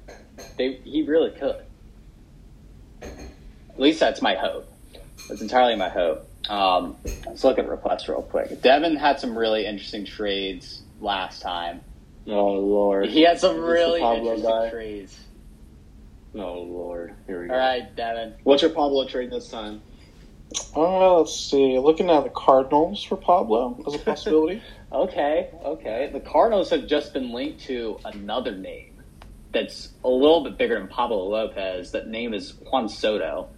[0.57, 1.65] They, he really could.
[3.71, 4.71] At least that's my hope.
[5.29, 6.29] That's entirely my hope.
[6.49, 8.61] Um, let's look at requests real quick.
[8.63, 11.81] Devin had some really interesting trades last time.
[12.27, 13.09] Oh lord.
[13.09, 14.71] He had some really interesting guy.
[14.71, 15.19] trades.
[16.35, 17.15] Oh lord.
[17.27, 17.55] Here we go.
[17.55, 18.35] All right, Devin.
[18.45, 19.83] What's your Pablo trade this time?
[20.77, 21.79] Uh, let's see.
[21.79, 24.63] Looking at the Cardinals for Pablo as a possibility.
[24.93, 26.11] okay, okay.
[26.13, 28.94] The Cardinals have just been linked to another name
[29.55, 31.93] that's a little bit bigger than Pablo Lopez.
[31.93, 33.49] That name is Juan Soto.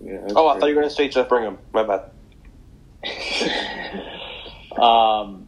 [0.00, 1.58] Yeah, oh, I thought you were going to say Jeff Brigham.
[1.72, 2.10] My bad.
[4.80, 5.46] um,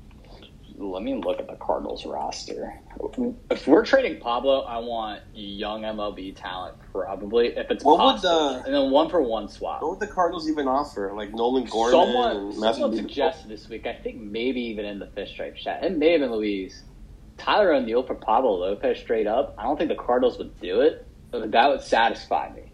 [0.78, 2.74] let me look at the Cardinals roster.
[3.50, 8.54] If we're trading Pablo, I want young MLB talent, probably if it's what possible.
[8.54, 9.82] Would the, and then one for one swap.
[9.82, 11.12] What would the Cardinals even offer?
[11.14, 11.92] Like Nolan Gorman?
[11.92, 13.86] Someone, someone suggested this week.
[13.86, 15.82] I think maybe even in the fish stripe chat.
[15.82, 16.82] It may have been Louise.
[17.38, 19.54] Tyler O'Neill for Pablo Lopez straight up.
[19.58, 22.72] I don't think the Cardinals would do it, but that would satisfy me.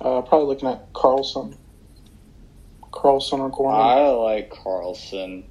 [0.00, 1.56] Uh, probably looking at Carlson.
[2.90, 3.80] Carlson or Gorman.
[3.80, 5.44] I like Carlson.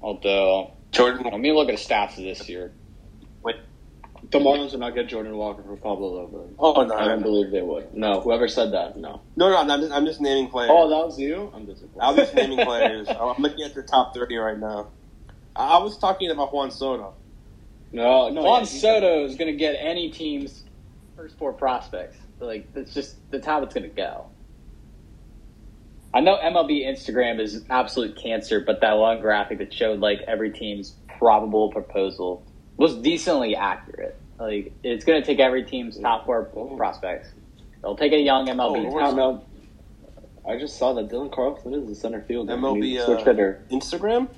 [0.00, 2.72] Although Jordan, let me look at the stats of this year.
[3.42, 3.56] Wait,
[4.30, 6.54] the Marlins would not get Jordan Walker for Pablo Lopez.
[6.58, 7.94] Oh no, I don't believe they would.
[7.94, 9.20] No, whoever said that, no.
[9.36, 10.70] No, no, I'm just, I'm just naming players.
[10.72, 11.52] Oh, that was you.
[11.54, 12.00] I'm disappointed.
[12.00, 13.08] I'm just naming players.
[13.08, 14.88] I'm looking at the top thirty right now.
[15.56, 17.14] I was talking about Juan Soto.
[17.92, 18.42] No, no.
[18.42, 20.64] Juan yeah, Soto is going to get any team's
[21.16, 22.18] first four prospects.
[22.40, 24.26] Like that's just that's how it's going to go.
[26.12, 30.50] I know MLB Instagram is absolute cancer, but that one graphic that showed like every
[30.50, 32.44] team's probable proposal
[32.76, 34.16] was decently accurate.
[34.38, 36.44] Like it's going to take every team's top four
[36.76, 37.28] prospects.
[37.82, 38.92] They'll take a young MLB.
[38.92, 39.44] Oh, no,
[40.48, 42.54] I just saw that Dylan Carlson is the center fielder.
[42.54, 43.06] MLB uh,
[43.70, 44.28] Instagram.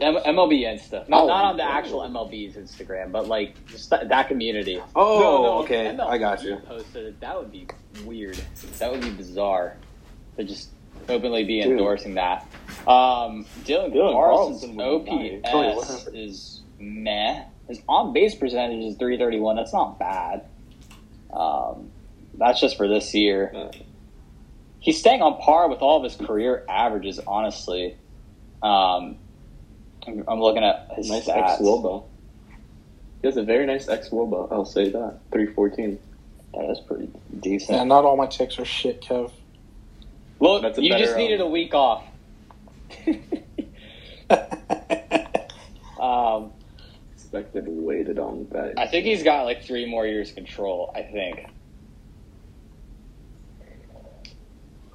[0.00, 4.08] M- MLB Insta, not, oh, not on the actual MLB's Instagram, but like just that,
[4.08, 4.80] that community.
[4.94, 6.56] Oh, no, no, okay, MLB I got you.
[6.56, 7.20] Posted it.
[7.20, 7.66] That would be
[8.04, 8.38] weird.
[8.78, 9.76] That would be bizarre.
[10.36, 10.70] To just
[11.08, 11.72] openly be Dude.
[11.72, 12.46] endorsing that.
[12.86, 17.44] Um, Dylan, Dylan Carlson's OPS is meh.
[17.68, 19.56] His on base percentage is 331.
[19.56, 20.46] That's not bad.
[21.32, 21.90] Um,
[22.34, 23.70] that's just for this year.
[24.80, 27.96] He's staying on par with all of his career averages, honestly.
[28.62, 29.16] Um,
[30.28, 31.60] I'm looking at his nice stats.
[31.60, 32.04] xwOBA.
[33.22, 34.52] He has a very nice xwOBA.
[34.52, 35.18] I'll say that.
[35.32, 35.98] 314.
[36.54, 37.78] That is pretty decent.
[37.78, 39.30] Yeah, not all my ticks are shit, Kev.
[40.38, 42.04] Well, you just needed a week off.
[46.00, 46.52] um,
[47.14, 48.74] Expected weighted on that.
[48.78, 50.92] I think he's got like three more years control.
[50.94, 51.46] I think.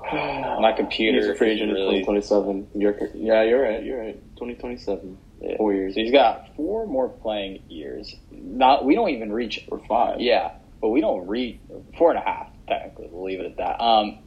[0.14, 1.20] My computer.
[1.20, 2.00] He's a free agent really...
[2.00, 2.68] 2027.
[2.76, 3.84] You're, yeah, you're right.
[3.84, 4.36] You're right.
[4.36, 5.18] 2027.
[5.42, 5.58] Yeah.
[5.58, 5.96] Four years.
[5.96, 8.16] So he's got four more playing years.
[8.32, 10.22] Not we don't even reach for five.
[10.22, 11.60] Yeah, but we don't reach
[11.98, 13.10] four and a half technically.
[13.12, 13.84] We'll leave it at that.
[13.84, 14.20] Um,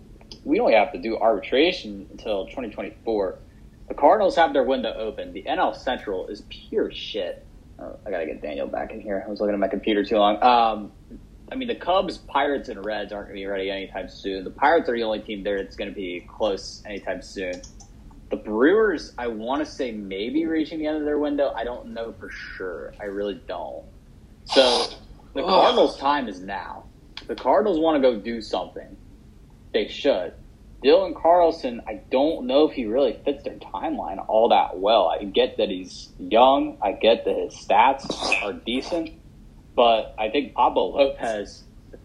[0.45, 3.39] we don't have to do arbitration until 2024.
[3.89, 5.33] The Cardinals have their window open.
[5.33, 7.47] The NL Central is pure shit.
[7.79, 9.25] Oh, I gotta get Daniel back in here.
[9.27, 10.43] I was looking at my computer too long.
[10.43, 10.93] Um,
[11.51, 14.45] I mean, the Cubs, Pirates, and Reds aren't going to be ready anytime soon.
[14.45, 17.63] The Pirates are the only team there that's going to be close anytime soon.
[18.31, 21.53] The Brewers, I want to say maybe reaching the end of their window.
[21.55, 22.93] I don't know for sure.
[23.01, 23.85] I really don't.
[24.47, 24.89] So
[25.35, 26.87] the Cardinals' time is now.
[27.29, 28.97] The Cardinals want to go do something
[29.73, 30.33] they should.
[30.85, 35.09] Dylan Carlson, I don't know if he really fits their timeline all that well.
[35.09, 36.79] I get that he's young.
[36.83, 38.07] I get that his stats
[38.43, 39.11] are decent.
[39.77, 41.63] But I think Pablo Lopez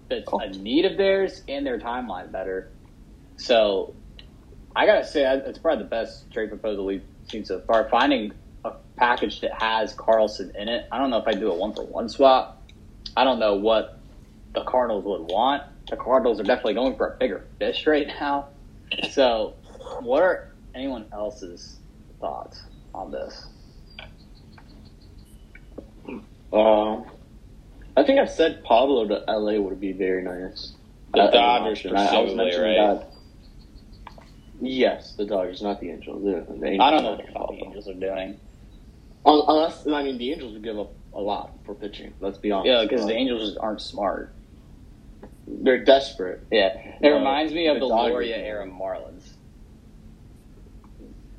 [0.10, 2.70] fits a need of theirs and their timeline better.
[3.38, 3.96] So
[4.76, 7.90] I gotta say, it's probably the best trade proposal we've seen so far.
[7.90, 10.88] Finding a package that has Carlson in it.
[10.92, 12.62] I don't know if I'd do a one for one swap.
[13.16, 14.00] I don't know what
[14.54, 15.64] the Cardinals would want.
[15.90, 18.50] The Cardinals are definitely going for a bigger fish right now.
[19.12, 19.56] So,
[20.02, 21.80] what are anyone else's
[22.20, 22.62] thoughts
[22.94, 23.48] on this?
[26.54, 27.06] Um,
[27.98, 30.74] I think I said Pablo to LA would be very nice.
[31.14, 33.00] The uh, Dodgers presumably, right?
[33.00, 33.08] That.
[34.62, 36.24] Yes, the Dodgers, not the Angels.
[36.24, 38.40] The, Angels I don't know what the Angels are doing.
[39.26, 42.14] Unless, I mean, the Angels would give up a lot for pitching.
[42.20, 42.68] Let's be honest.
[42.68, 44.34] Yeah, because the Angels aren't smart.
[45.48, 46.46] They're desperate.
[46.52, 49.28] Yeah, it uh, reminds me of the, the Loria era Marlins.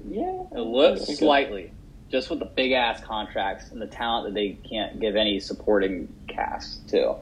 [0.06, 1.72] Yeah, it looks slightly
[2.12, 6.14] just with the big ass contracts and the talent that they can't give any supporting
[6.28, 7.16] cast to.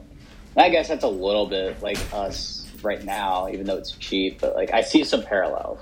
[0.56, 4.40] And I guess that's a little bit like us right now, even though it's cheap.
[4.40, 5.78] But like I see some parallels.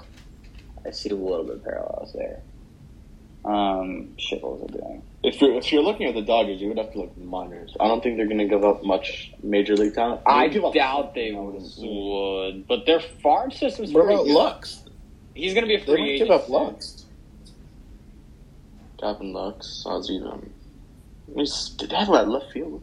[0.87, 2.43] I see a little bit of parallels there.
[3.45, 5.03] Um, shit, what was I doing?
[5.23, 7.25] If you're if you're looking at the Dodgers, you would have to look at the
[7.25, 7.75] minors.
[7.81, 10.21] I don't think they're going to give up much major league talent.
[10.27, 14.35] I doubt they would, but their farm system's what pretty about good.
[14.35, 14.83] Lux?
[15.35, 16.29] He's going to be a free they agent.
[16.29, 17.07] give up Lux.
[19.01, 20.53] Gavin Lux, Ozzy them.
[21.77, 22.83] Did they have that left field?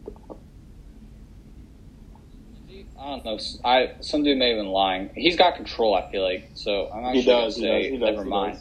[2.99, 3.39] I don't know.
[3.63, 5.09] I some dude may have been lying.
[5.15, 5.93] He's got control.
[5.95, 6.89] I feel like so.
[6.93, 8.59] I'm not he does, say he does, he never does, mind.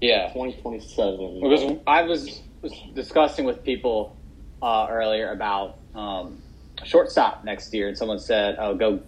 [0.00, 1.40] Yeah, twenty twenty seven.
[1.40, 4.16] Because I was was discussing with people
[4.62, 6.40] uh, earlier about um,
[6.84, 9.00] shortstop next year, and someone said, "Oh, go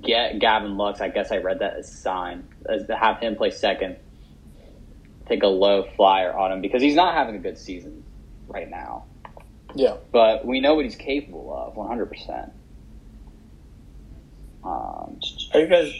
[0.00, 3.36] get Gavin Lux." I guess I read that as a sign as to have him
[3.36, 3.96] play second
[5.26, 8.04] take a low flyer on him because he's not having a good season
[8.46, 9.04] right now.
[9.74, 9.96] Yeah.
[10.12, 12.50] But we know what he's capable of 100%.
[14.64, 15.20] Um,
[15.52, 15.92] are you guys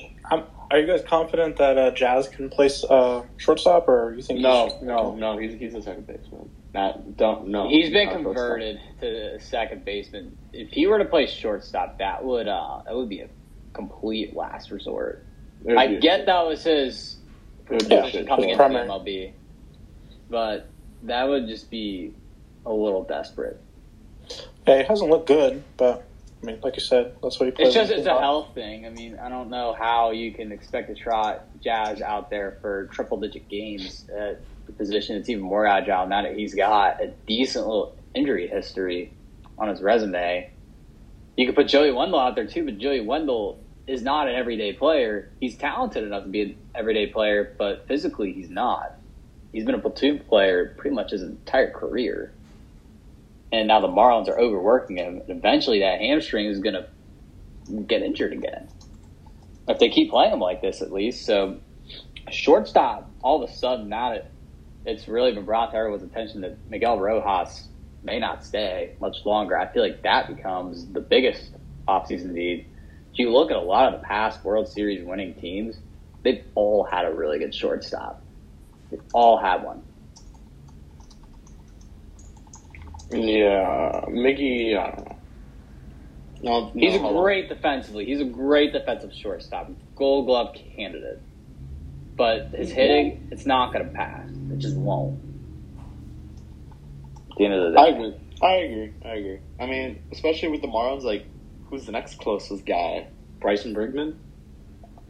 [0.71, 4.41] are you guys confident that uh, Jazz can place uh, shortstop, or you think?
[4.41, 5.37] No, no, no.
[5.37, 6.49] He's he's a second baseman.
[6.73, 7.69] Not don't no.
[7.69, 10.37] He's been converted to second baseman.
[10.53, 13.29] If he were to play shortstop, that would uh that would be a
[13.75, 15.27] complete last resort.
[15.69, 17.17] I get that was his
[17.67, 19.33] position coming into MLB.
[20.31, 20.69] But
[21.03, 22.15] that would just be
[22.67, 23.61] a little desperate.
[24.67, 26.05] Yeah, it hasn't looked good, but
[26.43, 27.69] I mean, like you said, that's what he plays.
[27.69, 28.87] It's just it's a health thing.
[28.87, 32.87] I mean, I don't know how you can expect to trot Jazz out there for
[32.87, 37.09] triple digit games at the position that's even more agile now that he's got a
[37.27, 39.13] decent little injury history
[39.59, 40.51] on his resume.
[41.37, 44.73] You could put Joey Wendle out there too, but Joey Wendle is not an everyday
[44.73, 45.31] player.
[45.41, 48.95] He's talented enough to be an everyday player, but physically he's not.
[49.53, 52.33] He's been a platoon player pretty much his entire career.
[53.53, 55.21] And now the Marlins are overworking him.
[55.21, 58.69] And eventually that hamstring is going to get injured again.
[59.69, 61.25] If they keep playing him like this, at least.
[61.25, 61.59] So,
[62.31, 64.31] shortstop, all of a sudden, now that
[64.85, 67.69] it's really been brought to everyone's attention that Miguel Rojas
[68.03, 71.53] may not stay much longer, I feel like that becomes the biggest
[71.87, 72.67] offseason need
[73.19, 75.77] you look at a lot of the past World Series winning teams,
[76.25, 78.25] they've all had a really good shortstop.
[78.91, 79.83] They've all had one.
[83.11, 84.75] Yeah, Mickey.
[84.77, 84.93] Uh,
[86.43, 87.57] no, he's no, a great on.
[87.57, 88.07] defensively.
[88.07, 91.23] He's a great defensive shortstop, Gold Glove candidate.
[92.17, 94.29] But his hitting, it's not going to pass.
[94.51, 95.15] It just won't.
[97.31, 98.15] At the end of the day, I agree.
[98.43, 98.93] I agree.
[99.05, 99.41] I agree.
[99.61, 101.27] I mean, especially with the Marlins, like
[101.75, 103.09] who's the next closest guy?
[103.41, 104.15] Bryson Brigman?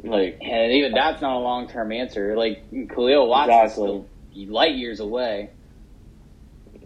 [0.03, 2.37] Like, and even that's not a long term answer.
[2.37, 4.07] Like Kahlil Watson exactly.
[4.33, 5.51] still light years away.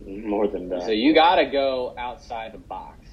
[0.05, 0.83] More than that.
[0.83, 3.09] So you got to go outside the box.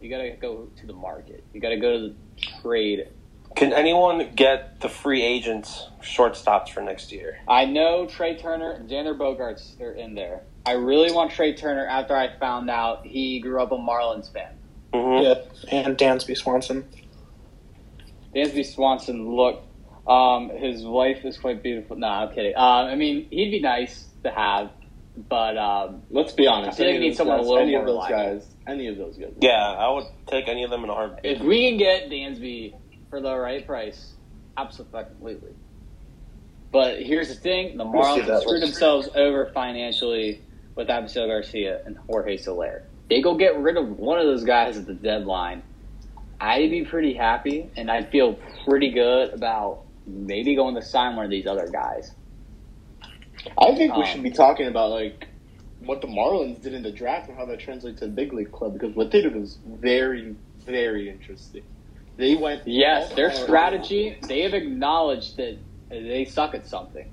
[0.00, 1.44] You got to go to the market.
[1.52, 2.14] You got to go to the
[2.62, 3.08] trade.
[3.56, 7.38] Can anyone get the free agents shortstops for next year?
[7.46, 10.42] I know Trea Turner and Xander Bogaerts are in there.
[10.66, 14.54] I really want Trea Turner after I found out he grew up a Marlins fan.
[14.94, 15.24] Mm-hmm.
[15.24, 16.88] Yeah, and Dansby Swanson.
[18.34, 19.62] Dansby Swanson look.
[20.06, 21.96] Um, his wife is quite beautiful.
[21.96, 22.54] No, I'm kidding.
[22.54, 24.70] Um, I mean, he'd be nice to have,
[25.28, 26.78] but um, let's be honest.
[26.78, 28.34] I feel like need someone guys, a little any more of those reliable.
[28.38, 28.54] guys.
[28.66, 29.32] Any of those guys.
[29.40, 31.24] Yeah, I would take any of them in a heartbeat.
[31.24, 32.74] If we can get Dansby
[33.10, 34.12] for the right price,
[34.56, 35.54] absolutely.
[36.70, 40.42] But here's the thing: the Marlins screwed themselves over financially
[40.76, 44.76] with Avisail Garcia and Jorge Soler they go get rid of one of those guys
[44.76, 45.62] at the deadline,
[46.40, 51.24] I'd be pretty happy and I'd feel pretty good about maybe going to sign one
[51.24, 52.12] of these other guys.
[53.58, 55.26] I think we um, should be talking about like
[55.80, 58.52] what the Marlins did in the draft and how that translates to the big league
[58.52, 60.34] club because what they did was very,
[60.64, 61.62] very interesting.
[62.16, 62.66] They went.
[62.66, 64.16] Yes, their strategy.
[64.28, 65.58] They have acknowledged that
[65.90, 67.10] they suck at something.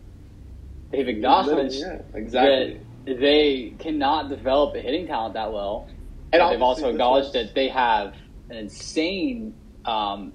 [0.92, 2.74] They've acknowledged yeah, exactly.
[2.74, 5.90] that they cannot develop a hitting talent that well.
[6.34, 8.16] And they've also acknowledged that they have
[8.50, 9.54] an insane.
[9.84, 10.34] Um,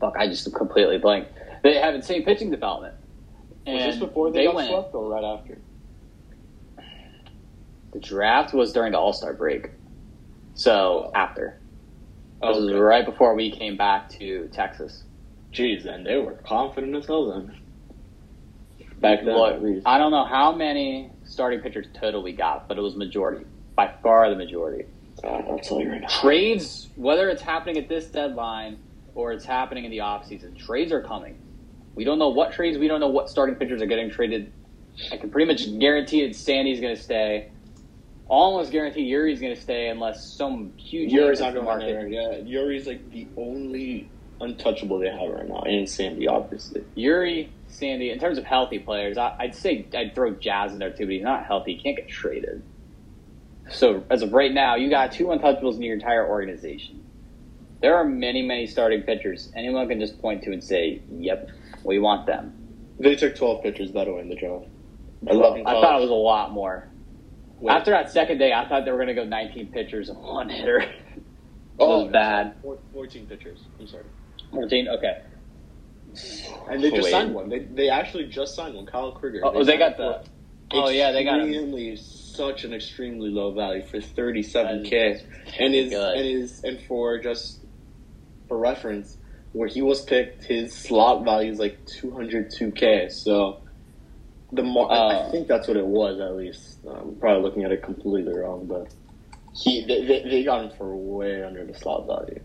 [0.00, 1.28] fuck, I just completely blank.
[1.62, 2.94] They have insane pitching development.
[3.66, 5.58] And was this before they, they got went, swept or right after?
[7.92, 9.70] The draft was during the All Star break,
[10.54, 11.12] so oh.
[11.14, 11.60] after.
[12.42, 15.04] This was right before we came back to Texas.
[15.52, 17.58] Jeez, and they were confident as hell then.
[19.00, 22.96] Back then, I don't know how many starting pitchers total we got, but it was
[22.96, 24.86] majority, by far the majority.
[25.22, 26.08] Uh, I'll tell you right now.
[26.08, 28.78] Trades, whether it's happening at this deadline
[29.14, 31.38] or it's happening in the offseason, trades are coming.
[31.94, 32.78] We don't know what trades.
[32.78, 34.52] We don't know what starting pitchers are getting traded.
[35.12, 37.50] I can pretty much guarantee that Sandy's going to stay.
[38.26, 42.86] Almost guarantee Yuri's going to stay unless some huge Yuri's not going to Yeah, Yuri's
[42.86, 44.08] like the only
[44.40, 46.84] untouchable they have right now, and Sandy, obviously.
[46.94, 50.90] Yuri, Sandy, in terms of healthy players, I, would say I'd throw Jazz in there
[50.90, 51.74] too, but he's not healthy.
[51.74, 52.62] He can't get traded.
[53.70, 57.04] So as of right now, you got two untouchables in your entire organization.
[57.80, 59.50] There are many, many starting pitchers.
[59.56, 61.50] Anyone can just point to and say, "Yep,
[61.84, 62.54] we want them.
[62.98, 64.66] They took 12 pitchers, by the way, in the draft.
[65.28, 66.88] I, I thought it was a lot more.
[67.60, 67.72] Wait.
[67.72, 70.48] After that second day, I thought they were going to go 19 pitchers and one
[70.48, 70.80] hitter.
[70.80, 71.22] it
[71.78, 72.54] oh, was bad.
[72.92, 73.60] 14 pitchers.
[73.80, 74.04] I'm sorry.
[74.52, 74.88] 14?
[74.88, 75.22] Okay.
[76.68, 77.10] And they just Wait.
[77.10, 77.48] signed one.
[77.48, 78.86] They, they actually just signed one.
[78.86, 79.40] Kyle Krieger.
[79.44, 80.24] Oh, they, they got the.
[80.72, 85.22] Oh yeah, they got extremely such an extremely low value for 37k,
[85.60, 86.16] and is good.
[86.16, 87.60] and is and for just
[88.48, 89.16] for reference,
[89.52, 93.12] where he was picked, his slot value is like 202k.
[93.12, 93.60] So
[94.52, 96.78] the uh, I think that's what it was at least.
[96.88, 98.92] I'm probably looking at it completely wrong, but
[99.54, 102.40] he they, they got him for way under the slot value.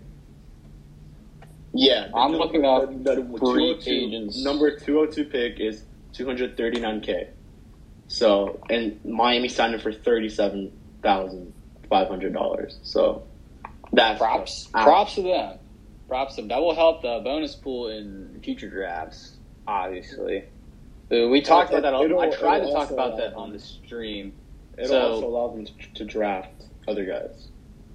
[1.74, 7.30] Yeah, I'm looking up the, the, oh the number 202 pick is 239k.
[8.08, 10.72] So and Miami signed him for thirty seven
[11.04, 11.54] thousand
[11.90, 12.80] five hundred dollars.
[12.82, 13.28] So
[13.94, 15.60] that's props props to them
[16.10, 16.50] props to them.
[16.50, 20.44] That will help the bonus pool in future drafts, obviously.
[21.10, 21.94] We talked about that.
[21.94, 24.34] I tried to talk about that on the stream.
[24.78, 27.48] It'll so, also allow them to draft other guys.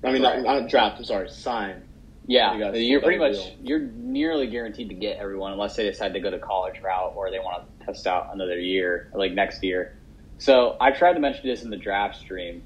[0.02, 0.42] I mean, right.
[0.42, 0.98] not, not, draft.
[0.98, 1.82] I'm sorry, sign.
[2.26, 3.56] Yeah, you're pretty much deal.
[3.62, 7.30] you're nearly guaranteed to get everyone unless they decide to go to college route or
[7.30, 9.98] they want to test out another year, like next year.
[10.38, 12.62] So I tried to mention this in the draft stream.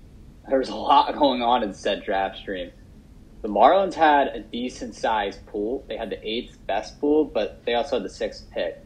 [0.49, 2.71] There was a lot going on in said draft stream
[3.43, 5.85] the Marlins had a decent sized pool.
[5.89, 8.83] They had the eighth best pool, but they also had the sixth pick.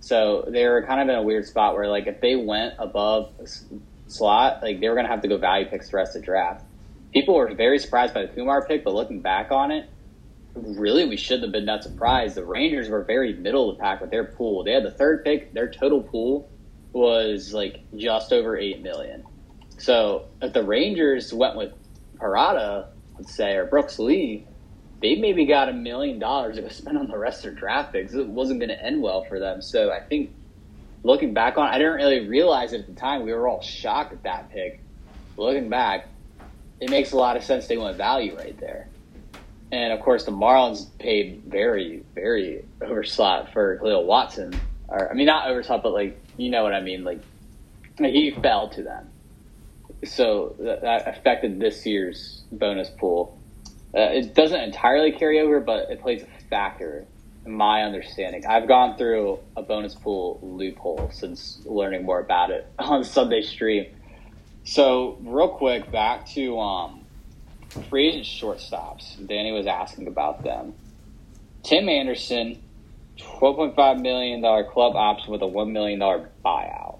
[0.00, 3.32] So they were kind of in a weird spot where, like, if they went above
[4.06, 6.26] slot, like they were going to have to go value picks the rest of the
[6.26, 6.64] draft.
[7.12, 9.88] People were very surprised by the Kumar pick, but looking back on it,
[10.54, 12.34] really we shouldn't have been that surprised.
[12.34, 14.64] The Rangers were very middle of the pack with their pool.
[14.64, 15.52] They had the third pick.
[15.52, 16.50] Their total pool
[16.92, 19.24] was like just over eight million.
[19.78, 21.72] So if the Rangers went with
[22.18, 22.88] Parada,
[23.18, 24.46] let's say, or Brooks Lee,
[25.00, 28.12] they maybe got a million dollars to spend on the rest of their draft picks.
[28.12, 29.62] It wasn't going to end well for them.
[29.62, 30.30] So I think
[31.02, 33.22] looking back on, I didn't really realize it at the time.
[33.22, 34.80] We were all shocked at that pick.
[35.36, 36.08] Looking back,
[36.80, 37.66] it makes a lot of sense.
[37.66, 38.89] They went value right there.
[39.72, 44.58] And of course, the Marlins paid very, very overslot for Kahlil Watson.
[44.88, 47.04] Or I mean, not overslot, but like you know what I mean.
[47.04, 47.20] Like
[47.98, 49.10] he fell to them
[50.04, 53.38] so that affected this year's bonus pool.
[53.94, 57.06] Uh, it doesn't entirely carry over, but it plays a factor
[57.44, 58.46] in my understanding.
[58.46, 63.86] I've gone through a bonus pool loophole since learning more about it on Sunday stream.
[64.64, 66.99] So, real quick, back to um,
[67.88, 69.26] free agent shortstops.
[69.26, 70.74] Danny was asking about them.
[71.62, 72.62] Tim Anderson,
[73.18, 74.40] $12.5 million
[74.70, 76.98] club option with a $1 million buyout.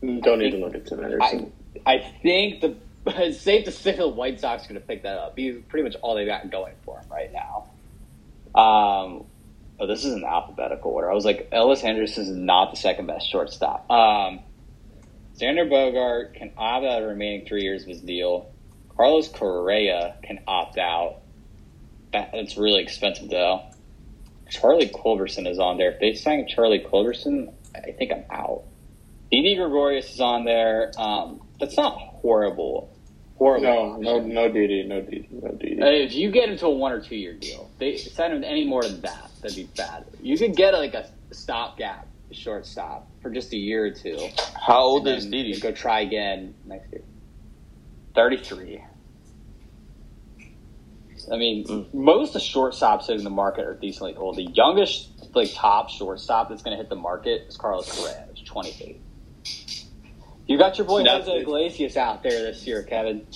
[0.00, 1.52] Don't even look at Tim Anderson.
[1.86, 2.76] I, I think the
[3.06, 5.34] it's safe to say the White Sox are going to pick that up.
[5.36, 7.68] He's pretty much all they got going for him right now.
[8.58, 9.24] Um,
[9.78, 11.10] oh, this is an alphabetical order.
[11.10, 13.90] I was like, Elvis Andrus is not the second best shortstop.
[13.90, 14.40] Um,
[15.38, 18.50] Xander Bogart can opt out the remaining three years of his deal.
[18.96, 21.20] Carlos Correa can opt out.
[22.12, 23.62] That's really expensive though.
[24.50, 25.92] Charlie Culberson is on there.
[25.92, 28.62] If they sign Charlie Culberson, I think I'm out.
[29.30, 30.92] Didi Gregorius is on there.
[30.96, 32.94] Um, that's not horrible.
[33.36, 33.98] Horrible.
[34.00, 35.82] No, no, no Didi, no Didi, no Didi.
[35.82, 38.64] Uh, if you get into a one or two year deal, they sign him any
[38.64, 40.04] more than that, that'd be bad.
[40.22, 44.28] You could get like a stopgap shortstop for just a year or two.
[44.54, 45.58] How old is Didi?
[45.58, 47.02] Go try again next year.
[48.14, 48.84] Thirty-three.
[51.32, 51.94] I mean, mm.
[51.94, 54.36] most of the shortstops in the market are decently old.
[54.36, 58.42] The youngest, like top shortstop that's going to hit the market is Carlos Correa, who's
[58.42, 59.00] twenty-eight.
[60.46, 63.26] You got your boy Jose Iglesias out there this year, Kevin.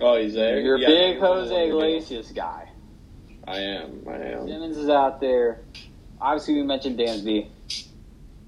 [0.00, 0.60] Oh, he's there.
[0.60, 2.68] You're a yeah, big Jose Iglesias guy.
[3.46, 4.02] I am.
[4.08, 4.48] I am.
[4.48, 5.60] Simmons is out there.
[6.20, 7.48] Obviously, we mentioned Dansby.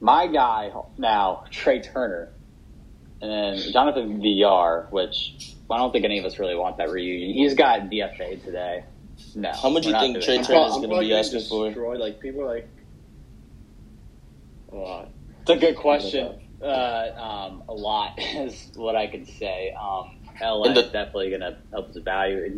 [0.00, 2.32] My guy now, Trea Turner,
[3.20, 7.34] and then Jonathan Villar, which I don't think any of us really want that reunion.
[7.34, 8.84] He's got DFA today.
[9.34, 9.52] No.
[9.52, 11.96] How much do you think Trea Turner is going to be asking for?
[11.96, 12.68] Like people are like.
[14.70, 15.08] A lot.
[15.42, 16.40] It's a good question.
[16.62, 19.74] Uh, um, a lot is what I could say.
[19.80, 22.52] Um, LA the, is definitely going to help us evaluate.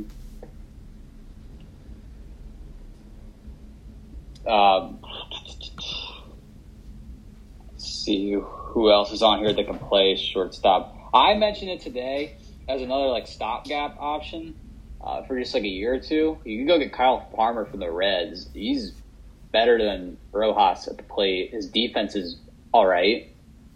[4.47, 4.99] Um,
[8.05, 10.97] see who else is on here that can play shortstop.
[11.13, 12.37] I mentioned it today
[12.69, 14.55] as another like stopgap option
[15.01, 16.39] uh, for just like a year or two.
[16.45, 18.49] You can go get Kyle Farmer from the Reds.
[18.55, 18.93] He's
[19.53, 21.51] better than Rojas at the plate.
[21.51, 22.37] His defense is
[22.73, 23.31] all right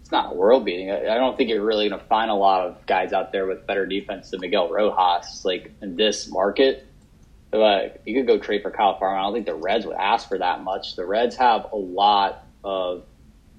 [0.05, 0.91] it's not world beating.
[0.91, 3.66] I, don't think you're really going to find a lot of guys out there with
[3.66, 5.47] better defense than Miguel Rojas.
[5.47, 6.87] Like in this market,
[7.51, 9.16] but you could go trade for Kyle Farmer.
[9.16, 10.97] I don't think the Reds would ask for that much.
[10.97, 13.07] The Reds have a lot of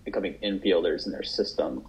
[0.06, 1.86] becoming infielders in their system,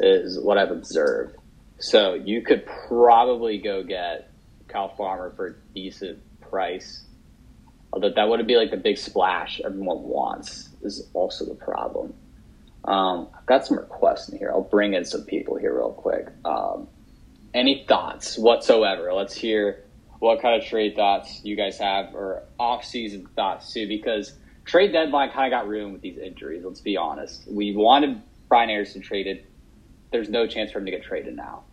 [0.00, 1.36] is what I've observed.
[1.78, 4.30] So you could probably go get
[4.68, 7.04] Kyle Farmer for a decent price.
[7.92, 12.14] Although that wouldn't be like the big splash everyone wants, is also the problem.
[12.84, 14.50] Um, I've got some requests in here.
[14.50, 16.28] I'll bring in some people here real quick.
[16.44, 16.88] Um,
[17.52, 19.12] any thoughts whatsoever?
[19.12, 19.84] Let's hear
[20.18, 24.34] what kind of trade thoughts you guys have or off-season thoughts too, because
[24.70, 26.62] trade deadline kind of got ruined with these injuries.
[26.64, 27.42] Let's be honest.
[27.50, 29.46] We wanted Brian Anderson traded.
[30.12, 31.64] There's no chance for him to get traded now.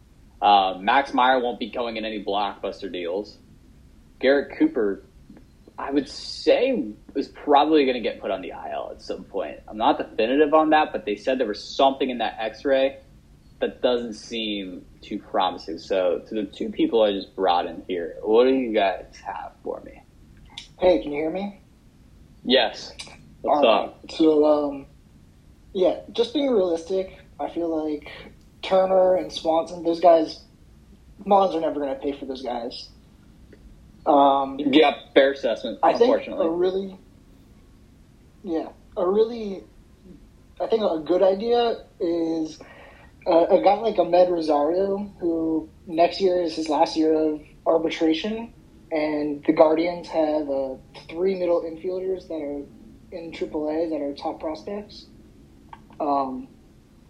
[0.42, 3.38] Uh, Max Meyer won't be going in any blockbuster deals.
[4.20, 5.04] Garrett Cooper
[5.80, 9.60] I would say is probably going to get put on the IL at some point.
[9.68, 12.98] I'm not definitive on that, but they said there was something in that X-ray
[13.60, 15.78] that doesn't seem too promising.
[15.78, 19.52] So, to the two people I just brought in here, what do you guys have
[19.64, 20.02] for me?
[20.80, 21.62] Hey, can you hear me?
[22.48, 22.94] Yes.
[23.42, 24.10] What's All up?
[24.10, 24.86] So, um,
[25.74, 28.10] yeah, just being realistic, I feel like
[28.62, 30.40] Turner and Swanson, those guys,
[31.26, 32.90] Mons are never going to pay for those guys.
[34.06, 35.80] Um, yeah, fair assessment.
[35.84, 36.98] I think a really,
[38.44, 39.66] yeah, a really,
[40.62, 42.60] I think a good idea is
[43.26, 48.54] a, a guy like Amed Rosario, who next year is his last year of arbitration,
[48.92, 50.76] and the Guardians have uh,
[51.10, 52.64] three middle infielders that are
[53.12, 55.08] in AAA that are top prospects.
[56.00, 56.48] Um,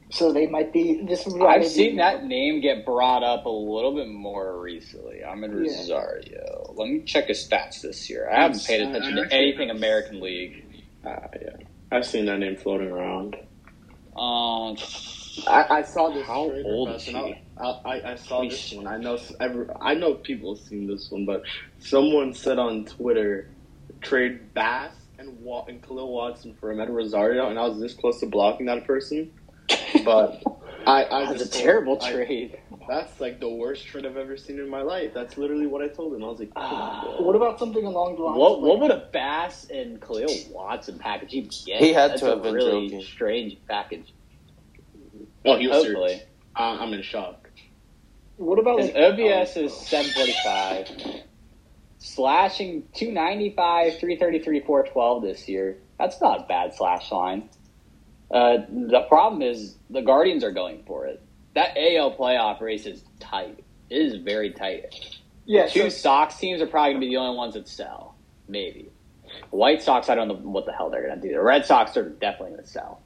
[0.09, 1.03] so they might be.
[1.05, 5.21] This I've seen that name get brought up a little bit more recently.
[5.25, 5.65] Amed Rosario.
[5.65, 6.39] Yeah.
[6.39, 6.73] Rosario.
[6.75, 8.29] Let me check his stats this year.
[8.29, 10.63] I haven't paid attention to anything American League.
[11.05, 11.57] Uh, yeah,
[11.91, 13.35] I've seen that name floating around.
[14.15, 14.77] Um,
[15.45, 16.25] I, I saw this.
[16.25, 17.15] How old is he?
[17.15, 18.87] I, I, I saw this one.
[18.87, 19.19] I know.
[19.39, 21.43] Every, I know people have seen this one, but
[21.79, 23.49] someone said on Twitter,
[24.01, 28.25] trade Bass and, and Kahlil Watson for Amed Rosario, and I was this close to
[28.25, 29.31] blocking that person.
[30.03, 30.41] But
[30.87, 32.59] I, I that's a terrible I, trade.
[32.87, 35.13] That's like the worst trade I've ever seen in my life.
[35.13, 36.23] That's literally what I told him.
[36.23, 39.67] I was like, uh, "What about something along the lines?" What, what would a Bass
[39.69, 41.81] and Kahlil Watson package even get?
[41.81, 43.03] He had that's to have been really joking.
[43.03, 44.13] strange package.
[45.45, 46.09] Oh, he was Hopefully.
[46.09, 46.25] serious.
[46.55, 47.49] I'm in shock.
[48.37, 51.23] What about his like, OPS oh, is 745,
[51.99, 55.77] slashing 295, 333, 412 this year.
[55.97, 57.49] That's not a bad slash line.
[58.29, 61.21] Uh, the problem is the Guardians are going for it.
[61.55, 63.63] That AL playoff race is tight.
[63.89, 65.17] It is very tight.
[65.45, 68.15] Yeah, two so, Sox teams are probably going to be the only ones that sell.
[68.47, 68.91] Maybe.
[69.49, 71.33] White Sox, I don't know what the hell they're going to do.
[71.33, 73.01] The Red Sox are definitely going to sell.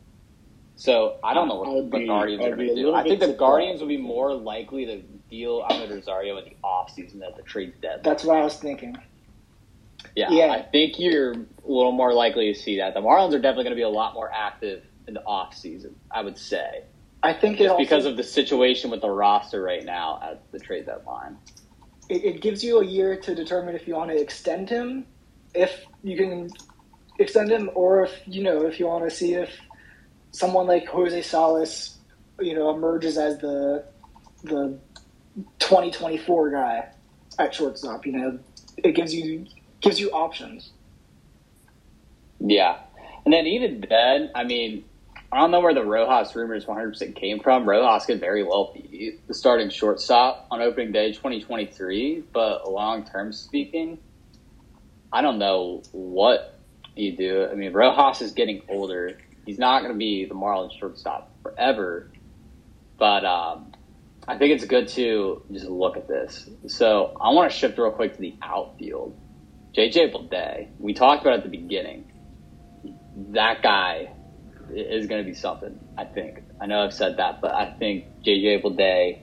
[0.82, 2.96] So I don't know what the Guardians are going to do.
[2.96, 7.22] I think the Guardians would be more likely to deal Amed Rosario in the offseason
[7.22, 8.02] at the trade deadline.
[8.02, 8.98] That's what I was thinking.
[10.16, 12.96] Yeah, yeah, I think you're a little more likely to see that.
[12.96, 15.96] The Marlins are definitely going to be a lot more active in the off season.
[16.10, 16.82] I would say.
[17.22, 20.58] I think just also, because of the situation with the roster right now at the
[20.58, 21.38] trade deadline.
[22.10, 25.06] It, it gives you a year to determine if you want to extend him,
[25.54, 26.50] if you can
[27.20, 29.52] extend him, or if you know if you want to see if
[30.32, 31.98] someone like Jose Salas,
[32.40, 33.86] you know, emerges as the
[34.44, 34.78] the
[35.60, 36.88] 2024 guy
[37.40, 38.06] at shortstop.
[38.06, 38.40] You know,
[38.78, 39.46] it gives you
[39.82, 40.72] gives you options.
[42.40, 42.80] Yeah,
[43.26, 44.84] and then even then, I mean,
[45.32, 47.68] I don't know where the Rojas rumors 100% came from.
[47.68, 53.32] Rojas could very well be the starting shortstop on opening day 2023, but long term
[53.32, 54.00] speaking,
[55.14, 56.60] I don't know what
[56.96, 57.48] you do.
[57.50, 59.18] I mean, Rojas is getting older.
[59.46, 62.12] He's not going to be the Marlins shortstop forever,
[63.00, 63.74] but um,
[64.28, 66.50] I think it's good to just look at this.
[66.68, 69.18] So I want to shift real quick to the outfield.
[69.78, 72.06] JJ Bleday, we talked about at the beginning.
[73.16, 74.10] That guy
[74.70, 75.80] is going to be something.
[75.98, 76.42] I think.
[76.62, 79.20] I know I've said that, but I think JJ Bleday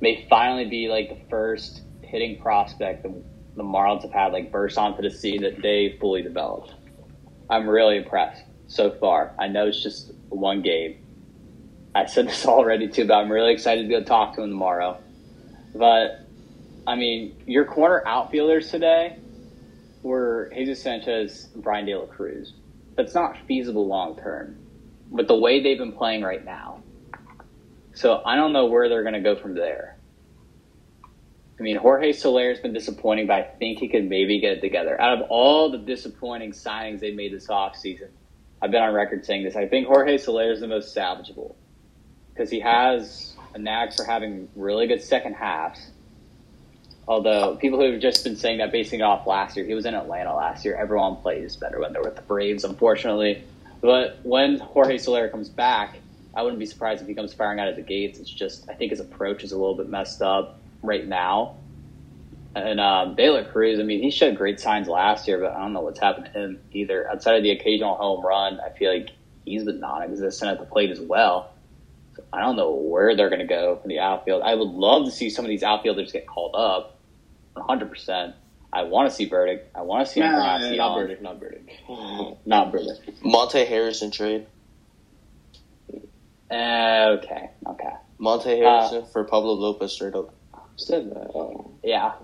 [0.00, 3.24] may finally be like the first hitting prospect the,
[3.56, 6.74] the Marlins have had like burst onto the scene that they fully developed.
[7.50, 8.42] I'm really impressed
[8.74, 9.34] so far.
[9.38, 10.98] I know it's just one game.
[11.94, 14.98] I said this already too, but I'm really excited to go talk to him tomorrow.
[15.74, 16.26] But
[16.86, 19.18] I mean, your corner outfielders today
[20.02, 22.52] were Jesus Sanchez and Bryan De La Cruz.
[22.96, 24.58] That's not feasible long term
[25.14, 26.82] but the way they've been playing right now.
[27.94, 29.96] So I don't know where they're going to go from there.
[31.58, 34.60] I mean, Jorge Soler has been disappointing, but I think he could maybe get it
[34.60, 35.00] together.
[35.00, 38.08] Out of all the disappointing signings they made this offseason,
[38.64, 39.56] I've been on record saying this.
[39.56, 41.54] I think Jorge Soler is the most salvageable
[42.32, 45.90] because he has a knack for having really good second halves.
[47.06, 49.84] Although people who have just been saying that basing it off last year, he was
[49.84, 50.76] in Atlanta last year.
[50.76, 53.44] Everyone plays better when they're with the Braves, unfortunately.
[53.82, 55.98] But when Jorge Soler comes back,
[56.34, 58.18] I wouldn't be surprised if he comes firing out of the gates.
[58.18, 61.56] It's just I think his approach is a little bit messed up right now.
[62.54, 65.58] And um, De La Cruz, I mean, he showed great signs last year, but I
[65.58, 67.10] don't know what's happened to him either.
[67.10, 69.10] Outside of the occasional home run, I feel like
[69.44, 71.52] he's been non-existent at the plate as well.
[72.16, 74.42] So I don't know where they're going to go from the outfield.
[74.42, 76.96] I would love to see some of these outfielders get called up,
[77.54, 77.88] 100.
[77.88, 78.34] percent
[78.72, 79.70] I want to see Burdick.
[79.72, 80.76] I want to see nah, Encarnacion.
[80.76, 81.22] Not Burdick.
[81.22, 81.80] Not Burdick.
[82.46, 83.24] not Burdick.
[83.24, 84.46] Monte Harrison trade.
[86.50, 87.50] Uh, okay.
[87.66, 87.92] Okay.
[88.18, 90.34] Monte Harrison uh, for Pablo Lopez straight up.
[90.76, 91.30] Said that.
[91.34, 91.70] Oh.
[91.84, 92.14] Yeah.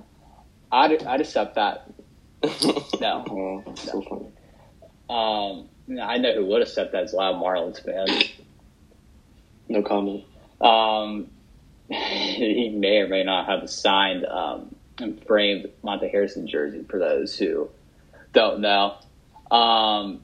[0.72, 1.90] I'd, I'd accept that.
[3.00, 3.24] no.
[3.28, 3.74] Oh, no.
[3.74, 4.26] So funny.
[5.08, 5.68] Um,
[6.00, 8.06] I know who would accept that is Loud Marlins fan.
[9.68, 10.24] No comment.
[10.60, 11.30] Um,
[11.88, 17.36] he may or may not have signed um, and framed Monte Harrison jersey for those
[17.36, 17.68] who
[18.32, 18.96] don't know.
[19.50, 20.22] Um,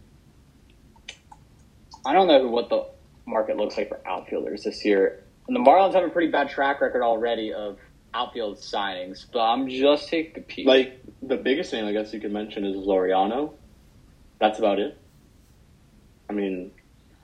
[2.04, 2.86] I don't know what the
[3.26, 5.24] market looks like for outfielders this year.
[5.48, 7.78] And the Marlins have a pretty bad track record already of
[8.16, 10.66] outfield signings, but I'm just taking a peek.
[10.66, 13.52] Like the biggest thing I guess you could mention is Laureano.
[14.40, 14.98] That's about it.
[16.28, 16.72] I mean,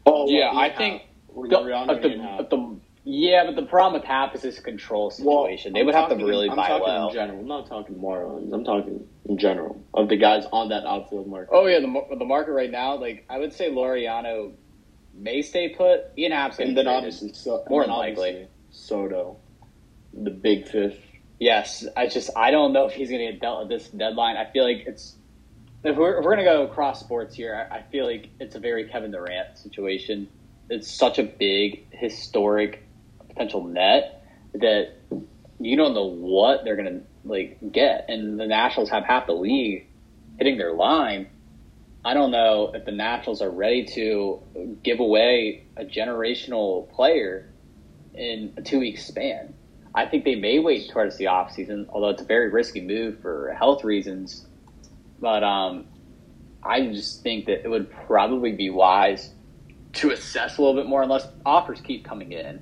[0.07, 1.03] oh yeah, I think
[1.35, 5.73] the, at the, at the yeah, but the problem with Happ is this control situation.
[5.73, 7.09] Well, they would have to really in, buy I'm well.
[7.09, 8.53] In general, I'm not talking Marlins.
[8.53, 11.51] I'm talking in general of the guys on that outfield market.
[11.53, 14.53] Oh yeah, the the market right now, like I would say, Laureano
[15.15, 16.17] may stay put.
[16.17, 19.37] Ian Happ's and then obviously so, more than likely Soto,
[20.13, 20.97] the big fish.
[21.39, 24.37] Yes, I just I don't know if he's going to get dealt at this deadline.
[24.37, 25.17] I feel like it's
[25.85, 28.55] if we're if we're going to go cross sports here, I, I feel like it's
[28.55, 30.29] a very Kevin Durant situation.
[30.71, 32.85] It's such a big historic
[33.29, 34.95] potential net that
[35.59, 38.07] you don't know what they're going to like get.
[38.09, 39.87] And the Nationals have half the league
[40.39, 41.29] hitting their line.
[42.05, 44.43] I don't know if the Nationals are ready to
[44.83, 47.53] give away a generational player
[48.15, 49.55] in a two week span.
[49.95, 53.55] I think they may wait towards the offseason, although it's a very risky move for
[53.59, 54.47] health reasons.
[55.21, 55.87] But um,
[56.63, 59.31] I just think that it would probably be wise
[59.95, 62.61] to assess a little bit more unless offers keep coming in.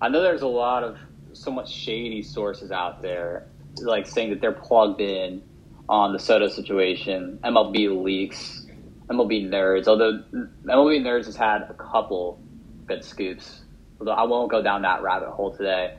[0.00, 0.98] I know there's a lot of
[1.32, 3.46] somewhat shady sources out there,
[3.80, 5.42] like saying that they're plugged in
[5.88, 8.66] on the Soto situation, MLB leaks,
[9.08, 9.86] MLB nerds.
[9.86, 10.22] Although
[10.64, 12.40] MLB nerds has had a couple
[12.86, 13.62] good scoops,
[14.00, 15.96] although I won't go down that rabbit hole today.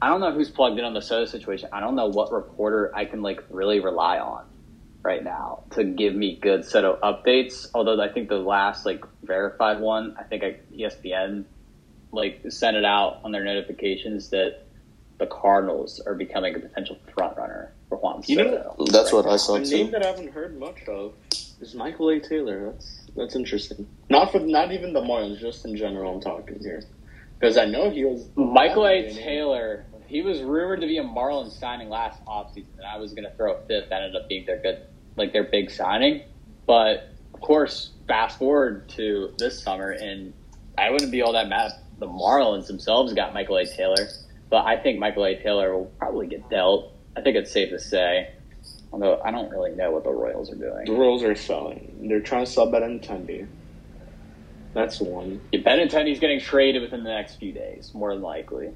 [0.00, 1.70] I don't know who's plugged in on the Soto situation.
[1.72, 4.44] I don't know what reporter I can like really rely on
[5.02, 7.66] right now to give me good Soto updates.
[7.74, 11.44] Although I think the last like verified one, I think I, ESPN
[12.12, 14.62] like sent it out on their notifications that
[15.18, 18.42] the Cardinals are becoming a potential front runner for Juan Soto.
[18.42, 19.32] You know, that's right what now.
[19.32, 19.76] I saw a too.
[19.76, 21.14] name that I haven't heard much of
[21.60, 22.20] is Michael A.
[22.20, 22.70] Taylor.
[22.70, 23.88] That's that's interesting.
[24.08, 26.14] Not for not even the Marlins, just in general.
[26.14, 26.82] I'm talking here
[27.38, 29.12] because I know he was Michael A.
[29.12, 29.84] Taylor.
[30.06, 33.36] He was rumored to be a Marlins signing last offseason, and I was going to
[33.36, 33.90] throw a fifth.
[33.90, 34.86] That ended up being their good,
[35.16, 36.22] like their big signing.
[36.66, 40.32] But of course, fast forward to this summer, and
[40.76, 43.66] I wouldn't be all that mad the Marlins themselves got Michael A.
[43.66, 44.08] Taylor,
[44.50, 45.34] but I think Michael A.
[45.36, 46.94] Taylor will probably get dealt.
[47.16, 48.30] I think it's safe to say.
[48.92, 50.86] Although I don't really know what the Royals are doing.
[50.86, 52.06] The Royals are selling.
[52.08, 53.46] They're trying to sell Benintendi.
[54.74, 55.40] That's one.
[55.52, 58.70] Yeah, Benintendi's getting traded within the next few days, more than likely.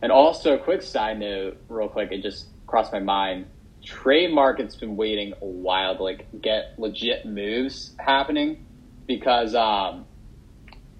[0.00, 3.46] And also, a quick side note, real quick, it just crossed my mind.
[3.84, 8.66] Trade market's been waiting a while to like get legit moves happening
[9.06, 10.04] because um,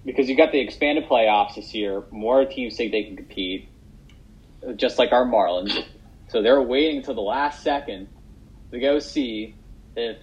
[0.05, 2.03] because you got the expanded playoffs this year.
[2.11, 3.69] More teams think they can compete,
[4.77, 5.85] just like our Marlins.
[6.29, 8.09] So they're waiting until the last second
[8.71, 9.55] to go see
[9.97, 10.19] if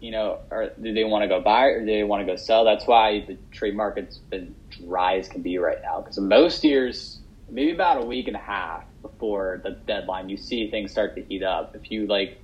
[0.00, 2.36] you know, or do they want to go buy or do they want to go
[2.36, 2.64] sell?
[2.64, 6.00] That's why the trade market's been dry as can be right now.
[6.00, 7.20] Because most years,
[7.50, 11.22] maybe about a week and a half before the deadline, you see things start to
[11.22, 11.72] heat up.
[11.74, 12.38] If you like,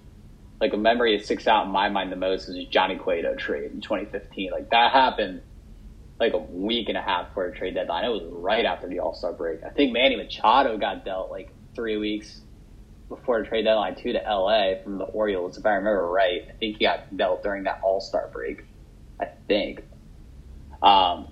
[0.61, 3.73] like a memory that sticks out in my mind the most is Johnny Cueto trade
[3.73, 4.51] in 2015.
[4.53, 5.41] Like that happened
[6.21, 8.05] like a week and a half before trade deadline.
[8.05, 9.61] It was right after the All Star break.
[9.65, 12.41] I think Manny Machado got dealt like three weeks
[13.09, 16.43] before the trade deadline too to LA from the Orioles, if I remember right.
[16.49, 18.65] I think he got dealt during that All Star break.
[19.21, 19.83] I think.
[20.83, 21.29] Um,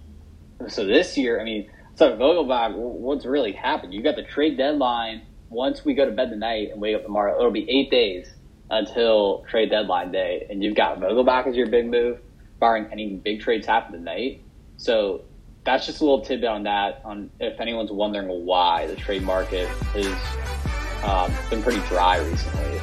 [0.69, 3.93] so this year, I mean, so Vogelbach, what's really happened?
[3.93, 5.23] You got the trade deadline.
[5.51, 8.27] Once we go to bed tonight and wake up tomorrow, it'll be eight days
[8.71, 12.19] until trade deadline day, and you've got Vogelbach as your big move,
[12.59, 14.43] barring any big trades happen tonight.
[14.77, 15.23] So
[15.65, 17.03] that's just a little tidbit on that.
[17.05, 20.17] On if anyone's wondering why the trade market is
[21.05, 22.81] um, been pretty dry recently.